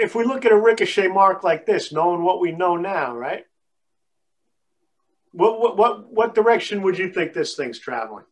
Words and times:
if 0.00 0.14
we 0.14 0.24
look 0.24 0.44
at 0.44 0.52
a 0.52 0.58
ricochet 0.58 1.08
mark 1.08 1.44
like 1.44 1.66
this, 1.66 1.92
knowing 1.92 2.22
what 2.22 2.40
we 2.40 2.52
know 2.52 2.76
now, 2.76 3.16
right? 3.16 3.44
What 5.32 5.60
what 5.60 5.76
what, 5.76 6.12
what 6.12 6.34
direction 6.34 6.82
would 6.82 6.98
you 6.98 7.12
think 7.12 7.32
this 7.32 7.54
thing's 7.54 7.78
traveling? 7.78 8.24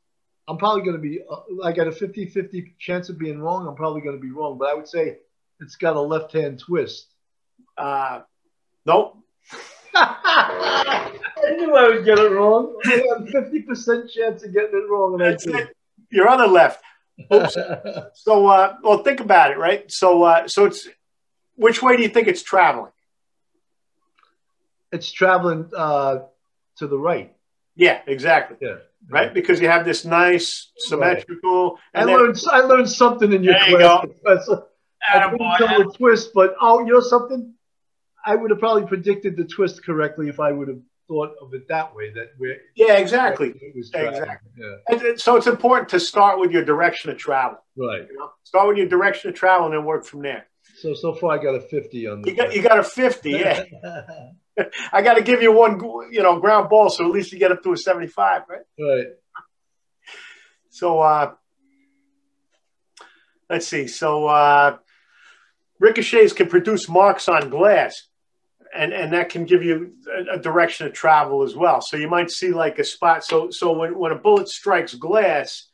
I'm 0.49 0.59
probably 0.59 0.83
going 0.83 0.97
to 0.97 1.03
be, 1.03 1.21
uh, 1.29 1.65
I 1.65 1.73
got 1.73 1.89
a 1.89 1.93
50 1.93 2.27
50 2.27 2.75
chance 2.79 3.09
of 3.09 3.19
being 3.19 3.41
wrong. 3.41 3.67
I'm 3.67 3.75
probably 3.75 4.01
going 4.01 4.17
to 4.17 4.23
be 4.23 4.31
wrong, 4.31 4.59
but 4.59 4.69
I 4.69 4.75
would 4.75 4.89
say 4.89 5.19
it's 5.61 5.77
got 5.77 5.97
a 5.97 6.01
left 6.01 6.33
hand 6.33 6.61
twist. 6.61 7.09
Uh, 7.77 8.21
nope. 8.85 9.19
I 9.95 11.11
knew 11.57 11.75
I 11.75 11.89
would 11.89 12.05
get 12.05 12.19
it 12.19 12.31
wrong. 12.31 12.79
I 12.85 12.91
have 12.91 13.29
50% 13.29 14.11
chance 14.11 14.45
of 14.45 14.53
getting 14.53 14.71
it 14.75 14.91
wrong. 14.91 15.15
And 15.15 15.33
That's 15.33 15.47
I 15.49 15.51
did. 15.53 15.61
it. 15.63 15.77
You're 16.11 16.29
on 16.29 16.39
the 16.39 16.47
left. 16.47 16.83
Oops. 17.33 17.57
so, 18.15 18.47
uh, 18.47 18.77
well, 18.83 19.03
think 19.03 19.21
about 19.21 19.51
it, 19.51 19.59
right? 19.59 19.91
So, 19.91 20.23
uh, 20.23 20.47
so 20.49 20.67
it's 20.67 20.89
which 21.57 21.83
way 21.83 21.97
do 21.97 22.03
you 22.03 22.09
think 22.09 22.29
it's 22.29 22.43
traveling? 22.43 22.93
it's 24.93 25.11
traveling 25.11 25.71
uh, 25.77 26.21
to 26.79 26.87
the 26.87 26.99
right. 26.99 27.35
Yeah, 27.75 28.01
exactly. 28.07 28.57
Yeah. 28.61 28.77
Right, 29.09 29.33
because 29.33 29.61
you 29.61 29.69
have 29.69 29.85
this 29.85 30.05
nice 30.05 30.73
symmetrical. 30.79 31.79
I 31.95 32.01
And 32.01 32.09
then, 32.09 32.17
learned 32.17 32.43
I 32.51 32.61
learned 32.61 32.89
something 32.91 33.33
in 33.33 33.45
your 33.45 33.55
There 33.55 33.71
you 33.71 33.77
class. 33.79 34.07
Professor. 34.23 34.63
I 35.13 35.31
didn't 35.31 35.39
know 35.39 35.85
the 35.85 35.93
twist, 35.97 36.31
but 36.35 36.57
oh, 36.61 36.81
you 36.85 36.93
know 36.95 37.01
something? 37.01 37.55
I 38.25 38.35
would 38.35 38.51
have 38.51 38.59
probably 38.59 38.87
predicted 38.87 39.37
the 39.37 39.45
twist 39.45 39.85
correctly 39.85 40.29
if 40.29 40.41
I 40.41 40.51
would 40.51 40.67
have 40.67 40.81
thought 41.09 41.35
of 41.41 41.55
it 41.55 41.69
that 41.69 41.95
way. 41.95 42.11
That 42.13 42.33
where 42.39 42.57
yeah, 42.75 42.95
exactly. 42.95 43.55
it 43.61 43.75
was 43.75 43.91
traveling. 43.91 44.23
Exactly. 44.23 44.51
Yeah. 44.59 45.11
And 45.11 45.21
so 45.21 45.37
it's 45.37 45.47
important 45.47 45.89
to 45.91 46.01
start 46.01 46.39
with 46.39 46.51
your 46.51 46.65
direction 46.65 47.11
of 47.11 47.19
travel. 47.19 47.59
Right. 47.77 48.07
You 48.11 48.19
know? 48.19 48.31
Start 48.45 48.69
with 48.69 48.79
your 48.79 48.89
direction 48.89 49.31
of 49.31 49.37
travel 49.37 49.67
and 49.67 49.75
then 49.75 49.85
work 49.85 50.05
from 50.05 50.23
there. 50.23 50.47
So 50.81 50.95
so 50.95 51.15
far 51.15 51.39
I 51.39 51.43
got 51.43 51.55
a 51.55 51.61
fifty 51.61 52.07
on 52.07 52.23
the. 52.23 52.31
You 52.31 52.37
got 52.37 52.55
you 52.55 52.63
got 52.63 52.79
a 52.79 52.85
fifty, 52.85 53.31
yeah. 53.31 53.65
I 54.93 55.03
got 55.03 55.15
to 55.15 55.23
give 55.23 55.43
you 55.43 55.53
one, 55.53 55.81
you 56.11 56.23
know, 56.23 56.41
ground 56.41 56.71
ball, 56.71 56.89
so 56.89 57.05
at 57.05 57.11
least 57.11 57.33
you 57.33 57.39
get 57.39 57.53
up 57.53 57.63
to 57.63 57.73
a 57.73 57.77
seventy-five, 57.77 58.43
right? 58.49 58.61
right. 58.79 59.07
So 60.71 61.01
uh, 61.01 61.33
let's 63.49 63.67
see. 63.67 63.87
So 63.87 64.27
uh, 64.27 64.77
ricochets 65.79 66.33
can 66.33 66.49
produce 66.49 66.89
marks 66.89 67.29
on 67.29 67.51
glass, 67.51 68.09
and 68.77 68.93
and 68.93 69.13
that 69.13 69.31
can 69.31 69.45
give 69.45 69.63
you 69.63 69.93
a, 70.33 70.39
direction 70.39 70.87
of 70.87 70.93
travel 70.93 71.43
as 71.43 71.57
well. 71.57 71.81
So 71.81 71.97
you 71.97 72.09
might 72.09 72.31
see 72.31 72.53
like 72.53 72.79
a 72.79 72.85
spot. 72.85 73.25
So 73.25 73.51
so 73.51 73.73
when 73.73 73.99
when 73.99 74.13
a 74.13 74.17
bullet 74.17 74.49
strikes 74.49 74.95
glass, 74.95 75.69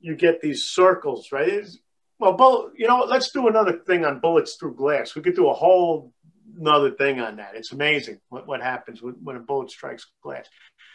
you 0.00 0.14
get 0.14 0.40
these 0.40 0.66
circles, 0.66 1.32
right? 1.32 1.48
It's- 1.48 1.78
well, 2.18 2.34
bullet. 2.34 2.74
You 2.76 2.86
know, 2.86 3.00
let's 3.00 3.32
do 3.32 3.48
another 3.48 3.72
thing 3.72 4.04
on 4.04 4.20
bullets 4.20 4.54
through 4.54 4.76
glass. 4.76 5.16
We 5.16 5.22
could 5.22 5.34
do 5.34 5.48
a 5.48 5.54
whole 5.54 6.12
another 6.58 6.92
thing 6.92 7.20
on 7.20 7.36
that. 7.36 7.56
It's 7.56 7.72
amazing 7.72 8.20
what, 8.28 8.46
what 8.46 8.62
happens 8.62 9.02
when, 9.02 9.14
when 9.22 9.36
a 9.36 9.40
bullet 9.40 9.70
strikes 9.70 10.06
glass. 10.22 10.46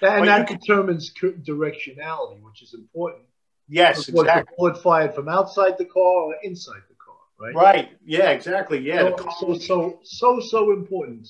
And 0.01 0.27
that 0.27 0.49
you 0.49 0.57
determines 0.57 1.11
directionality, 1.13 2.41
which 2.41 2.61
is 2.61 2.73
important. 2.73 3.25
Yes, 3.67 4.07
exactly. 4.07 4.55
bullet 4.57 4.81
fired 4.81 5.15
from 5.15 5.27
outside 5.27 5.77
the 5.77 5.85
car 5.85 6.03
or 6.03 6.35
inside 6.43 6.81
the 6.87 6.95
car? 6.95 7.15
Right. 7.39 7.55
Right. 7.55 7.89
Yeah, 8.05 8.29
exactly. 8.29 8.79
Yeah. 8.79 9.03
the 9.03 9.31
So, 9.39 9.53
so 9.53 9.59
so 9.59 9.99
so 10.03 10.39
so 10.39 10.71
important. 10.71 11.27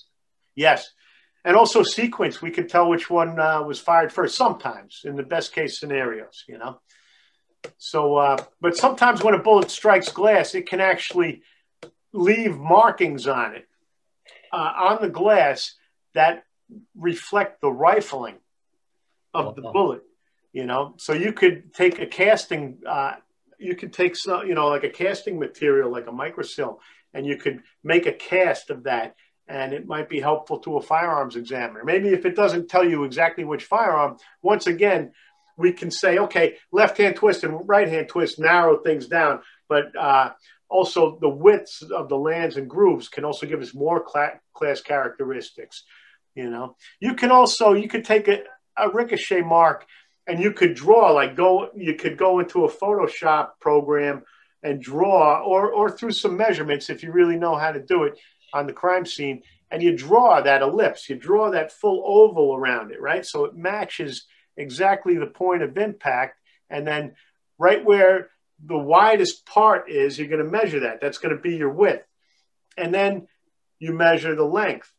Yes. 0.58 0.92
And 1.46 1.56
also 1.56 1.84
sequence, 1.84 2.42
we 2.42 2.52
could 2.52 2.68
tell 2.68 2.90
which 2.90 3.10
one 3.10 3.40
uh, 3.40 3.62
was 3.64 3.80
fired 3.80 4.12
first 4.12 4.36
sometimes 4.36 5.04
in 5.06 5.16
the 5.16 5.24
best 5.24 5.54
case 5.54 5.80
scenarios, 5.80 6.44
you 6.50 6.58
know. 6.58 6.82
So, 7.78 8.18
uh, 8.18 8.44
but 8.60 8.76
sometimes 8.76 9.24
when 9.24 9.34
a 9.34 9.40
bullet 9.40 9.72
strikes 9.72 10.10
glass, 10.10 10.56
it 10.56 10.68
can 10.68 10.82
actually 10.82 11.44
leave 12.12 12.58
markings 12.58 13.28
on 13.28 13.56
it, 13.56 13.68
uh, 14.52 14.74
on 14.76 15.02
the 15.02 15.10
glass 15.10 15.76
that 16.16 16.44
reflect 16.96 17.62
the 17.62 17.72
rifling 17.72 18.38
of 19.34 19.56
the 19.56 19.62
bullet, 19.62 20.02
you 20.52 20.66
know. 20.66 20.96
So 20.98 21.14
you 21.14 21.34
could 21.34 21.74
take 21.74 22.00
a 22.00 22.08
casting, 22.08 22.80
uh, 22.86 23.14
you 23.60 23.76
could 23.76 23.94
take 23.94 24.16
some, 24.16 24.48
you 24.48 24.56
know, 24.56 24.68
like 24.68 24.84
a 24.84 24.90
casting 24.90 25.40
material, 25.40 25.92
like 25.92 26.08
a 26.08 26.12
Mikrosil, 26.12 26.80
and 27.14 27.26
you 27.26 27.38
could 27.38 27.62
make 27.84 28.08
a 28.08 28.12
cast 28.12 28.70
of 28.70 28.84
that 28.84 29.16
and 29.48 29.74
it 29.74 29.88
might 29.88 30.10
be 30.10 30.20
helpful 30.20 30.60
to 30.60 30.78
a 30.78 30.82
firearms 30.82 31.36
examiner. 31.36 31.84
Maybe 31.84 32.10
if 32.10 32.26
it 32.26 32.36
doesn't 32.36 32.70
tell 32.70 32.88
you 32.88 33.04
exactly 33.04 33.44
which 33.44 33.64
firearm, 33.64 34.18
once 34.42 34.68
again, 34.68 35.12
we 35.58 35.72
can 35.72 35.90
say, 35.90 36.20
okay, 36.20 36.58
left 36.72 36.98
hand 36.98 37.16
twist 37.16 37.44
and 37.44 37.68
right 37.68 37.88
hand 37.88 38.10
twist 38.10 38.40
narrow 38.40 38.78
things 38.78 39.08
down, 39.08 39.42
but 39.68 39.96
uh, 39.96 40.32
also 40.70 41.18
the 41.20 41.30
widths 41.30 41.82
of 41.82 42.10
the 42.10 42.18
lands 42.18 42.58
and 42.58 42.70
grooves 42.70 43.10
can 43.10 43.26
also 43.26 43.48
give 43.48 43.62
us 43.62 43.74
more 43.74 44.04
cla- 44.04 44.40
class 44.54 44.82
characteristics. 44.82 45.84
You 46.36 46.50
know, 46.50 46.76
you 47.00 47.16
can 47.16 47.32
also 47.32 47.74
you 47.74 47.88
could 47.88 48.06
take 48.06 48.28
a, 48.28 48.44
a 48.78 48.90
ricochet 48.90 49.42
mark 49.42 49.86
and 50.28 50.40
you 50.40 50.52
could 50.52 50.76
draw 50.76 51.12
like 51.12 51.36
go 51.36 51.70
you 51.76 51.96
could 51.96 52.18
go 52.18 52.40
into 52.40 52.66
a 52.66 52.72
Photoshop 52.72 53.52
program 53.60 54.24
and 54.62 54.82
draw 54.82 55.42
or 55.42 55.72
or 55.72 55.90
through 55.90 56.12
some 56.12 56.38
measurements 56.38 56.90
if 56.90 57.02
you 57.02 57.12
really 57.12 57.38
know 57.38 57.56
how 57.56 57.72
to 57.72 57.82
do 57.82 58.04
it 58.04 58.20
on 58.54 58.68
the 58.68 58.74
crime 58.74 59.06
scene 59.06 59.42
and 59.70 59.84
you 59.84 59.96
draw 59.96 60.42
that 60.42 60.62
ellipse 60.62 61.10
you 61.10 61.16
draw 61.16 61.52
that 61.52 61.72
full 61.72 62.04
oval 62.06 62.56
around 62.56 62.92
it 62.92 63.02
right? 63.02 63.26
So 63.26 63.46
it 63.46 63.56
matches 63.56 64.26
exactly 64.56 65.18
the 65.18 65.28
point 65.28 65.64
of 65.64 65.78
impact 65.78 66.40
and 66.70 66.88
then 66.88 67.16
right 67.58 67.84
where 67.84 68.30
the 68.64 68.78
widest 68.78 69.46
part 69.46 69.90
is 69.90 70.18
you're 70.18 70.28
going 70.28 70.44
to 70.44 70.50
measure 70.50 70.82
that. 70.82 71.00
That's 71.00 71.20
going 71.20 71.36
to 71.36 71.42
be 71.42 71.56
your 71.58 71.70
width. 71.70 72.08
And 72.76 72.92
then 72.92 73.28
you 73.78 73.94
measure 73.94 74.36
the 74.36 74.44
length 74.44 74.92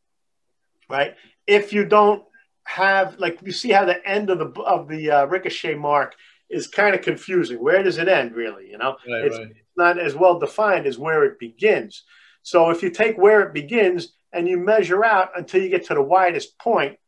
right? 0.88 1.14
If 1.46 1.72
you 1.72 1.84
don't 1.84 2.22
have 2.64 3.18
like 3.18 3.38
you 3.42 3.52
see 3.52 3.70
how 3.70 3.84
the 3.84 4.06
end 4.06 4.30
of 4.30 4.38
the 4.38 4.60
of 4.62 4.88
the 4.88 5.10
uh, 5.10 5.24
ricochet 5.26 5.74
mark 5.74 6.14
is 6.50 6.66
kind 6.66 6.94
of 6.94 7.02
confusing. 7.02 7.62
Where 7.62 7.82
does 7.82 7.98
it 7.98 8.08
end 8.08 8.34
really 8.34 8.70
you 8.70 8.78
know? 8.78 8.96
Right, 9.08 9.24
it's 9.24 9.38
right. 9.38 9.52
not 9.76 9.98
as 9.98 10.14
well 10.14 10.38
defined 10.38 10.86
as 10.86 10.98
where 10.98 11.24
it 11.24 11.38
begins 11.38 12.04
so 12.48 12.70
if 12.70 12.82
you 12.82 12.90
take 12.90 13.16
where 13.16 13.42
it 13.42 13.54
begins 13.54 14.12
and 14.32 14.48
you 14.48 14.58
measure 14.58 15.04
out 15.04 15.30
until 15.36 15.62
you 15.62 15.68
get 15.68 15.86
to 15.86 15.94
the 15.94 16.02
widest 16.02 16.58
point 16.58 16.98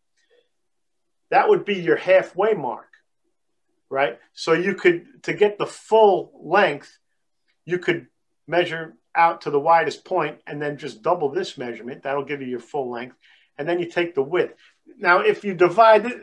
that 1.31 1.49
would 1.49 1.65
be 1.65 1.77
your 1.77 1.97
halfway 1.97 2.55
mark 2.55 2.91
right? 3.91 4.19
So 4.33 4.53
you 4.53 4.75
could 4.75 5.25
to 5.25 5.35
get 5.35 5.59
the 5.59 5.67
full 5.67 6.33
length 6.43 6.97
you 7.67 7.79
could 7.79 8.07
measure 8.49 8.97
out 9.15 9.43
to 9.43 9.51
the 9.51 9.61
widest 9.61 10.05
point 10.05 10.39
and 10.47 10.63
then 10.63 10.79
just 10.79 11.03
double 11.03 11.31
this 11.31 11.59
measurement. 11.59 12.03
That'll 12.03 12.25
give 12.25 12.41
you 12.41 12.49
your 12.49 12.61
full 12.61 12.91
length. 12.91 13.17
And 13.59 13.69
then 13.69 13.79
you 13.79 13.87
take 13.87 14.15
the 14.15 14.23
width. 14.23 14.55
Now 14.99 15.21
if 15.21 15.45
you 15.45 15.55
divide 15.55 16.07
it 16.07 16.19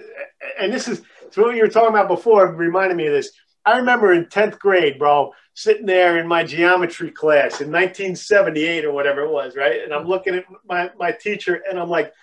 and 0.60 0.74
this 0.74 0.88
is 0.88 1.02
so 1.32 1.44
what 1.44 1.56
you 1.56 1.62
were 1.62 1.68
talking 1.68 1.90
about 1.90 2.08
before 2.08 2.48
reminded 2.54 2.98
me 2.98 3.08
of 3.08 3.14
this. 3.14 3.32
I 3.66 3.78
remember 3.78 4.14
in 4.14 4.26
10th 4.26 4.58
grade 4.60 4.98
bro 4.98 5.34
sitting 5.57 5.88
there 5.88 6.19
in 6.19 6.28
my 6.28 6.44
geometry 6.44 7.09
class 7.09 7.62
in 7.62 7.72
1978 7.72 8.85
or 8.85 8.91
whatever 8.91 9.22
it 9.22 9.31
was 9.31 9.56
right 9.56 9.81
and 9.84 9.91
i'm 9.94 10.07
looking 10.07 10.35
at 10.35 10.45
my, 10.68 10.91
my 11.00 11.12
teacher 11.12 11.62
and 11.68 11.79
i'm 11.79 11.90
like 11.90 12.13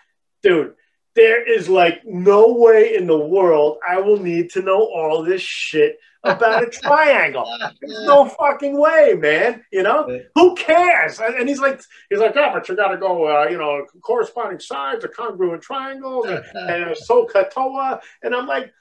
dude 0.43 0.75
there 1.15 1.43
is 1.43 1.69
like 1.69 2.03
no 2.05 2.53
way 2.53 2.97
in 2.97 3.07
the 3.07 3.19
world 3.19 3.79
I 3.89 4.01
will 4.01 4.19
need 4.19 4.51
to 4.51 4.63
know 4.63 4.81
all 4.81 5.23
this 5.23 5.43
shit 5.43 5.99
about 6.25 6.65
a 6.65 6.67
triangle. 6.71 7.47
There's 7.81 8.07
no 8.07 8.27
fucking 8.27 8.79
way, 8.79 9.15
man. 9.15 9.65
You 9.73 9.83
know 9.83 10.21
who 10.35 10.55
cares? 10.57 11.21
And 11.21 11.49
he's 11.49 11.61
like, 11.61 11.81
he's 12.11 12.19
like, 12.19 12.35
yeah, 12.35 12.53
but 12.53 12.69
you 12.69 12.77
got 12.77 12.89
to 12.89 12.97
go, 12.97 13.27
uh, 13.27 13.49
you 13.49 13.59
know, 13.59 13.87
corresponding 14.01 14.59
sides, 14.61 15.05
a 15.05 15.09
congruent 15.09 15.63
triangles, 15.63 16.27
and, 16.29 16.45
and 16.55 16.91
a 16.91 16.95
SOHCAHTOA. 16.95 18.01
And 18.23 18.35
I'm 18.35 18.47
like, 18.47 18.73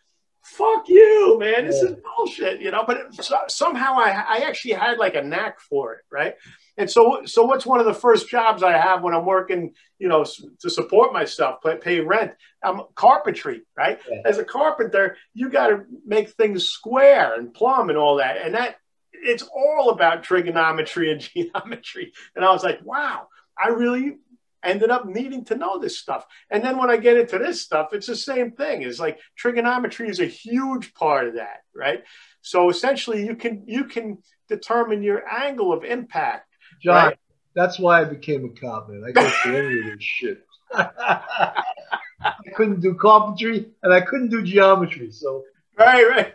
fuck 0.43 0.87
you, 0.87 1.37
man. 1.39 1.65
This 1.65 1.81
is 1.81 1.95
bullshit, 1.95 2.61
you 2.61 2.71
know. 2.71 2.83
But 2.85 2.97
it, 2.97 3.23
so, 3.23 3.37
somehow 3.47 3.95
I, 3.95 4.09
I 4.27 4.37
actually 4.45 4.73
had 4.73 4.97
like 4.97 5.15
a 5.15 5.21
knack 5.21 5.59
for 5.59 5.93
it, 5.93 6.01
right? 6.11 6.35
And 6.77 6.89
so, 6.89 7.21
so 7.25 7.43
what's 7.43 7.65
one 7.65 7.79
of 7.79 7.85
the 7.85 7.93
first 7.93 8.29
jobs 8.29 8.63
I 8.63 8.73
have 8.73 9.03
when 9.03 9.13
I'm 9.13 9.25
working, 9.25 9.73
you 9.99 10.07
know, 10.07 10.25
to 10.59 10.69
support 10.69 11.13
myself, 11.13 11.61
pay, 11.63 11.77
pay 11.77 11.99
rent? 11.99 12.33
I'm 12.63 12.81
carpentry, 12.95 13.61
right? 13.77 13.99
Yeah. 14.09 14.21
As 14.25 14.37
a 14.37 14.45
carpenter, 14.45 15.17
you 15.33 15.49
got 15.49 15.67
to 15.67 15.83
make 16.05 16.29
things 16.29 16.65
square 16.65 17.35
and 17.35 17.53
plumb 17.53 17.89
and 17.89 17.97
all 17.97 18.17
that, 18.17 18.37
and 18.37 18.55
that 18.55 18.77
it's 19.13 19.43
all 19.43 19.91
about 19.91 20.23
trigonometry 20.23 21.11
and 21.11 21.21
geometry. 21.53 22.11
And 22.35 22.43
I 22.43 22.51
was 22.51 22.63
like, 22.63 22.79
wow, 22.83 23.27
I 23.57 23.69
really 23.69 24.17
ended 24.63 24.89
up 24.89 25.05
needing 25.05 25.43
to 25.45 25.55
know 25.55 25.77
this 25.79 25.97
stuff. 25.99 26.25
And 26.49 26.63
then 26.63 26.77
when 26.77 26.89
I 26.89 26.97
get 26.97 27.17
into 27.17 27.37
this 27.37 27.61
stuff, 27.61 27.93
it's 27.93 28.07
the 28.07 28.15
same 28.15 28.51
thing. 28.51 28.83
It's 28.83 28.99
like 28.99 29.19
trigonometry 29.35 30.09
is 30.09 30.19
a 30.19 30.25
huge 30.25 30.93
part 30.93 31.27
of 31.27 31.35
that, 31.35 31.63
right? 31.75 32.03
So 32.41 32.69
essentially, 32.69 33.25
you 33.25 33.35
can 33.35 33.63
you 33.67 33.85
can 33.85 34.17
determine 34.49 35.03
your 35.03 35.27
angle 35.31 35.71
of 35.73 35.83
impact. 35.83 36.47
John, 36.81 37.07
Right. 37.07 37.19
that's 37.55 37.79
why 37.79 38.01
I 38.01 38.05
became 38.05 38.45
a 38.45 38.49
cop, 38.59 38.89
man. 38.89 39.03
I 39.07 39.11
couldn't 39.11 39.33
do 39.43 39.55
any 39.57 39.79
of 39.79 39.85
this 39.85 40.03
shit. 40.03 40.45
I 40.75 41.63
couldn't 42.55 42.79
do 42.81 42.95
carpentry 42.95 43.71
and 43.83 43.93
I 43.93 44.01
couldn't 44.01 44.29
do 44.29 44.41
geometry. 44.43 45.11
So 45.11 45.43
Right, 45.77 46.05
right. 46.07 46.33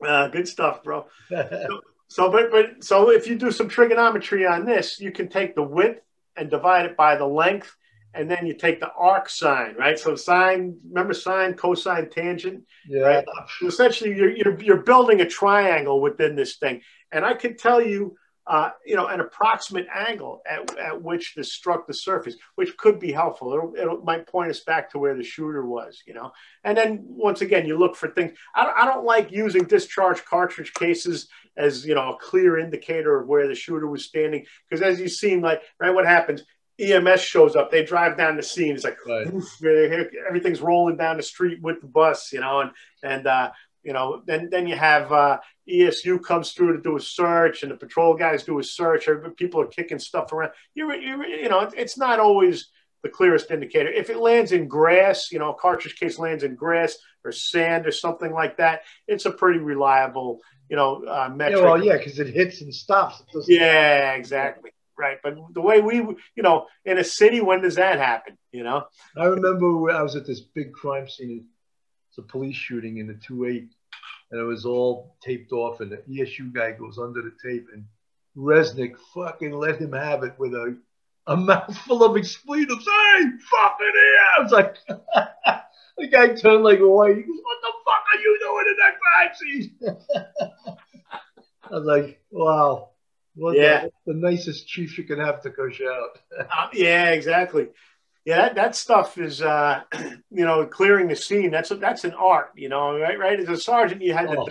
Uh, 0.06 0.28
good 0.28 0.46
stuff, 0.46 0.82
bro. 0.82 1.06
So, 1.30 1.80
but 2.30 2.50
but 2.50 2.84
so 2.84 3.10
if 3.10 3.26
you 3.26 3.36
do 3.36 3.50
some 3.50 3.68
trigonometry 3.68 4.46
on 4.46 4.64
this, 4.64 5.00
you 5.00 5.12
can 5.12 5.28
take 5.28 5.54
the 5.54 5.62
width 5.62 6.02
and 6.36 6.50
divide 6.50 6.86
it 6.86 6.96
by 6.96 7.16
the 7.16 7.26
length, 7.26 7.74
and 8.14 8.30
then 8.30 8.46
you 8.46 8.54
take 8.54 8.80
the 8.80 8.92
arc 8.92 9.28
sine, 9.28 9.74
right? 9.78 9.98
So 9.98 10.14
sine, 10.14 10.76
remember 10.88 11.14
sine, 11.14 11.54
cosine, 11.54 12.10
tangent. 12.10 12.64
Yeah. 12.88 13.00
Right? 13.02 13.24
So 13.58 13.66
essentially, 13.66 14.16
you're, 14.16 14.30
you're 14.30 14.60
you're 14.60 14.82
building 14.82 15.20
a 15.20 15.26
triangle 15.28 16.00
within 16.00 16.36
this 16.36 16.56
thing, 16.56 16.82
and 17.10 17.24
I 17.24 17.34
can 17.34 17.56
tell 17.56 17.82
you 17.82 18.16
uh, 18.46 18.70
you 18.84 18.94
know, 18.94 19.06
an 19.06 19.20
approximate 19.20 19.88
angle 19.92 20.40
at, 20.48 20.78
at 20.78 21.02
which 21.02 21.34
this 21.34 21.52
struck 21.52 21.86
the 21.86 21.94
surface, 21.94 22.36
which 22.54 22.76
could 22.76 23.00
be 23.00 23.10
helpful. 23.10 23.52
It'll, 23.76 23.96
it 23.96 24.04
might 24.04 24.26
point 24.26 24.50
us 24.50 24.60
back 24.60 24.90
to 24.90 24.98
where 24.98 25.16
the 25.16 25.24
shooter 25.24 25.66
was, 25.66 26.02
you 26.06 26.14
know. 26.14 26.30
And 26.62 26.78
then 26.78 27.00
once 27.02 27.40
again, 27.40 27.66
you 27.66 27.76
look 27.76 27.96
for 27.96 28.08
things. 28.08 28.38
I 28.54 28.64
don't, 28.64 28.78
I 28.78 28.84
don't 28.84 29.04
like 29.04 29.32
using 29.32 29.64
discharge 29.64 30.24
cartridge 30.24 30.72
cases 30.74 31.28
as 31.56 31.86
you 31.86 31.94
know 31.94 32.14
a 32.14 32.18
clear 32.18 32.58
indicator 32.58 33.20
of 33.20 33.28
where 33.28 33.48
the 33.48 33.54
shooter 33.54 33.86
was 33.86 34.04
standing 34.04 34.44
because 34.68 34.82
as 34.82 35.00
you've 35.00 35.12
seen, 35.12 35.40
like 35.40 35.62
right, 35.80 35.94
what 35.94 36.06
happens? 36.06 36.42
EMS 36.78 37.22
shows 37.22 37.56
up. 37.56 37.70
They 37.70 37.84
drive 37.84 38.18
down 38.18 38.36
the 38.36 38.42
scene. 38.42 38.74
It's 38.74 38.84
like 38.84 38.98
right. 39.06 39.26
everything's 40.28 40.60
rolling 40.60 40.98
down 40.98 41.16
the 41.16 41.22
street 41.22 41.62
with 41.62 41.80
the 41.80 41.86
bus, 41.86 42.32
you 42.32 42.40
know, 42.40 42.60
and 42.60 42.70
and 43.02 43.26
uh, 43.26 43.50
you 43.82 43.92
know, 43.92 44.22
then 44.26 44.48
then 44.50 44.66
you 44.66 44.76
have 44.76 45.12
uh, 45.12 45.38
ESU 45.68 46.22
comes 46.22 46.52
through 46.52 46.76
to 46.76 46.82
do 46.82 46.96
a 46.96 47.00
search, 47.00 47.62
and 47.62 47.70
the 47.70 47.76
patrol 47.76 48.14
guys 48.14 48.42
do 48.42 48.58
a 48.58 48.64
search. 48.64 49.08
People 49.36 49.60
are 49.60 49.66
kicking 49.66 50.00
stuff 50.00 50.32
around. 50.32 50.50
You 50.74 50.92
you 50.92 51.24
you 51.24 51.48
know, 51.48 51.70
it's 51.74 51.96
not 51.96 52.18
always 52.18 52.68
the 53.06 53.12
clearest 53.12 53.50
indicator. 53.50 53.88
If 53.88 54.10
it 54.10 54.18
lands 54.18 54.52
in 54.52 54.66
grass, 54.66 55.30
you 55.30 55.38
know, 55.38 55.50
a 55.50 55.54
cartridge 55.54 55.96
case 55.96 56.18
lands 56.18 56.42
in 56.42 56.56
grass 56.56 56.96
or 57.24 57.30
sand 57.30 57.86
or 57.86 57.92
something 57.92 58.32
like 58.32 58.56
that, 58.56 58.80
it's 59.06 59.26
a 59.26 59.30
pretty 59.30 59.60
reliable, 59.60 60.40
you 60.68 60.76
know, 60.76 61.04
uh, 61.06 61.28
metric. 61.28 61.58
Yeah, 61.58 61.64
well, 61.64 61.84
yeah, 61.84 61.96
because 61.96 62.18
it 62.18 62.34
hits 62.34 62.60
and 62.60 62.74
stops. 62.74 63.22
yeah, 63.46 64.12
exactly. 64.14 64.70
Right, 64.98 65.18
but 65.22 65.36
the 65.52 65.60
way 65.60 65.82
we, 65.82 65.96
you 65.96 66.42
know, 66.42 66.66
in 66.86 66.98
a 66.98 67.04
city, 67.04 67.42
when 67.42 67.60
does 67.60 67.74
that 67.74 67.98
happen? 67.98 68.38
You 68.50 68.64
know, 68.64 68.86
I 69.16 69.26
remember 69.26 69.90
I 69.90 70.02
was 70.02 70.16
at 70.16 70.26
this 70.26 70.40
big 70.40 70.72
crime 70.72 71.06
scene. 71.06 71.44
It's 72.08 72.18
a 72.18 72.22
police 72.22 72.56
shooting 72.56 72.96
in 72.96 73.06
the 73.06 73.14
two 73.14 73.44
eight 73.44 73.68
and 74.30 74.40
it 74.40 74.44
was 74.44 74.64
all 74.64 75.16
taped 75.22 75.52
off. 75.52 75.80
And 75.80 75.92
the 75.92 75.98
ESU 75.98 76.52
guy 76.52 76.72
goes 76.72 76.98
under 76.98 77.22
the 77.22 77.32
tape, 77.44 77.66
and 77.72 77.84
Resnick 78.36 78.96
fucking 79.14 79.52
let 79.52 79.78
him 79.78 79.92
have 79.92 80.22
it 80.24 80.34
with 80.38 80.54
a 80.54 80.78
a 81.26 81.36
mouthful 81.36 82.04
of 82.04 82.16
expletives. 82.16 82.84
Hey, 82.84 83.22
fucking 83.50 83.92
here! 83.94 84.26
I 84.38 84.42
was 84.42 84.52
like, 84.52 84.76
the 85.98 86.08
guy 86.08 86.28
turned 86.34 86.64
like 86.64 86.78
white. 86.80 87.16
He 87.16 87.22
goes, 87.22 87.40
"What 87.42 87.58
the 87.62 87.72
fuck 87.84 88.04
are 88.12 88.20
you 88.20 88.38
doing 88.42 88.66
in 88.70 88.76
that 88.78 88.94
crime? 89.00 90.76
I 91.70 91.74
was 91.74 91.86
like, 91.86 92.20
"Wow." 92.30 92.90
yeah, 93.36 93.82
the, 93.82 94.12
the, 94.12 94.14
nicest 94.14 94.66
chief 94.66 94.96
you 94.96 95.04
can 95.04 95.18
have 95.18 95.42
to 95.42 95.50
coach 95.50 95.82
out. 95.82 96.18
uh, 96.50 96.68
yeah, 96.72 97.10
exactly 97.10 97.68
yeah, 98.26 98.38
that, 98.38 98.54
that 98.56 98.74
stuff 98.74 99.18
is, 99.18 99.40
uh, 99.40 99.82
you 100.30 100.44
know, 100.44 100.66
clearing 100.66 101.06
the 101.06 101.14
scene. 101.14 101.52
That's 101.52 101.70
a, 101.70 101.76
that's 101.76 102.02
an 102.02 102.12
art, 102.12 102.50
you 102.56 102.68
know, 102.68 102.98
right? 102.98 103.18
Right. 103.18 103.38
As 103.38 103.48
a 103.48 103.56
sergeant, 103.56 104.02
you 104.02 104.12
had 104.12 104.28
to. 104.28 104.36
Oh. 104.36 104.48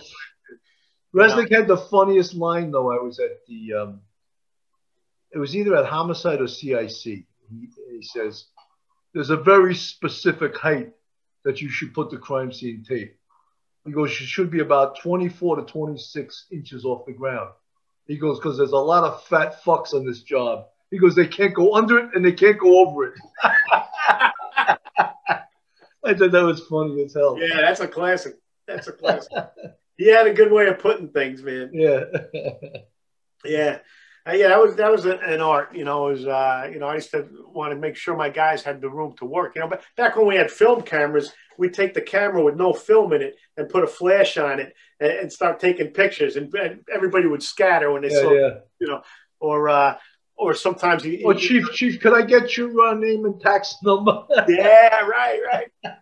Resnick 1.14 1.52
had 1.52 1.68
the 1.68 1.78
funniest 1.78 2.34
line 2.34 2.72
though. 2.72 2.92
I 2.92 3.02
was 3.04 3.20
at 3.20 3.46
the, 3.48 3.74
um, 3.74 4.02
it 5.36 5.38
was 5.38 5.56
either 5.56 5.76
at 5.76 5.86
homicide 5.86 6.42
or 6.42 6.48
CIC. 6.48 7.04
He, 7.04 7.26
he 7.92 8.02
says, 8.02 8.46
"There's 9.14 9.30
a 9.30 9.38
very 9.38 9.76
specific 9.76 10.58
height 10.58 10.94
that 11.44 11.62
you 11.62 11.70
should 11.70 11.94
put 11.94 12.10
the 12.10 12.18
crime 12.18 12.52
scene 12.52 12.84
tape." 12.88 13.16
He 13.86 13.92
goes, 13.92 14.10
"It 14.10 14.26
should 14.26 14.50
be 14.50 14.62
about 14.62 15.00
24 15.02 15.58
to 15.58 15.62
26 15.62 16.48
inches 16.52 16.86
off 16.86 17.06
the 17.06 17.14
ground." 17.14 17.52
He 18.08 18.18
goes, 18.18 18.40
"Because 18.40 18.58
there's 18.58 18.72
a 18.72 18.78
lot 18.78 19.04
of 19.04 19.24
fat 19.26 19.62
fucks 19.64 19.94
on 19.94 20.08
this 20.08 20.24
job." 20.24 20.66
He 20.92 21.00
goes, 21.00 21.16
they 21.16 21.28
can't 21.28 21.54
go 21.54 21.76
under 21.76 22.00
it 22.00 22.12
and 22.14 22.24
they 22.24 22.32
can't 22.32 22.58
go 22.58 22.80
over 22.80 23.08
it. 23.08 23.14
I 23.44 24.32
thought 26.14 26.32
that 26.32 26.46
was 26.46 26.62
funny 26.68 27.04
as 27.04 27.14
hell. 27.14 27.38
Yeah, 27.40 27.62
that's 27.62 27.80
a 27.80 27.88
classic. 27.88 28.36
That's 28.68 28.88
a 28.88 28.94
classic. 28.94 29.32
he 29.98 30.08
had 30.08 30.28
a 30.28 30.34
good 30.34 30.52
way 30.52 30.68
of 30.68 30.80
putting 30.80 31.10
things, 31.10 31.42
man. 31.42 31.72
Yeah. 31.74 32.06
yeah. 33.44 33.80
Uh, 34.28 34.34
yeah, 34.34 34.48
that 34.48 34.60
was 34.60 34.76
that 34.76 34.92
was 34.92 35.06
an 35.06 35.40
art. 35.40 35.76
You 35.76 35.86
know, 35.86 36.04
was 36.06 36.26
uh, 36.26 36.68
you 36.72 36.80
know 36.80 36.88
I 36.88 36.96
used 36.96 37.12
to 37.12 37.28
want 37.54 37.72
to 37.72 37.80
make 37.80 37.96
sure 37.96 38.16
my 38.16 38.30
guys 38.30 38.64
had 38.64 38.82
the 38.82 38.90
room 38.90 39.14
to 39.18 39.26
work. 39.26 39.56
You 39.56 39.62
know, 39.62 39.68
but 39.68 39.84
back 39.98 40.16
when 40.16 40.26
we 40.26 40.36
had 40.36 40.50
film 40.50 40.82
cameras, 40.82 41.32
we'd 41.60 41.76
take 41.76 41.94
the 41.94 42.02
camera 42.02 42.44
with 42.44 42.56
no 42.56 42.74
film 42.74 43.14
in 43.14 43.22
it 43.22 43.36
and 43.56 43.70
put 43.70 43.84
a 43.84 43.88
flash 43.88 44.38
on 44.38 44.60
it 44.60 44.74
and, 45.00 45.12
and 45.12 45.32
start 45.32 45.60
taking 45.60 45.90
pictures, 45.90 46.38
and, 46.38 46.52
and, 46.56 46.80
everybody 46.92 47.28
would 47.28 47.44
scatter 47.44 47.92
when 47.92 48.02
they 48.02 48.12
yeah, 48.12 48.22
saw, 48.22 48.32
yeah. 48.34 48.50
you 48.80 48.88
know, 48.88 49.02
or 49.40 49.70
uh, 49.70 49.96
or 50.38 50.56
sometimes 50.56 51.04
he. 51.04 51.24
Oh, 51.24 51.34
Chief, 51.34 51.72
Chief, 51.74 52.00
could 52.00 52.14
I 52.14 52.24
get 52.24 52.58
your 52.58 52.82
uh, 52.82 52.94
name 52.96 53.26
and 53.26 53.40
tax 53.40 53.76
number? 53.84 54.24
yeah, 54.48 55.02
right, 55.02 55.40
right. 55.54 55.96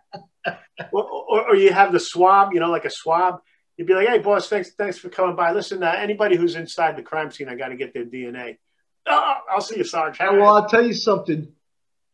or, 0.92 1.04
or, 1.04 1.48
or, 1.50 1.56
you 1.56 1.72
have 1.72 1.92
the 1.92 2.00
swab, 2.00 2.52
you 2.52 2.60
know, 2.60 2.70
like 2.70 2.84
a 2.84 2.90
swab. 2.90 3.40
You'd 3.76 3.86
be 3.86 3.94
like, 3.94 4.08
"Hey, 4.08 4.18
boss, 4.18 4.48
thanks, 4.48 4.70
thanks 4.72 4.98
for 4.98 5.08
coming 5.08 5.34
by. 5.34 5.52
Listen, 5.52 5.82
uh, 5.82 5.90
anybody 5.90 6.36
who's 6.36 6.54
inside 6.54 6.96
the 6.96 7.02
crime 7.02 7.30
scene, 7.30 7.48
I 7.48 7.56
got 7.56 7.68
to 7.68 7.76
get 7.76 7.92
their 7.92 8.04
DNA. 8.04 8.58
Oh, 9.06 9.34
I'll 9.50 9.60
see 9.60 9.78
you, 9.78 9.84
Sergeant. 9.84 10.32
Well, 10.32 10.54
I'll 10.54 10.68
tell 10.68 10.86
you 10.86 10.94
something. 10.94 11.52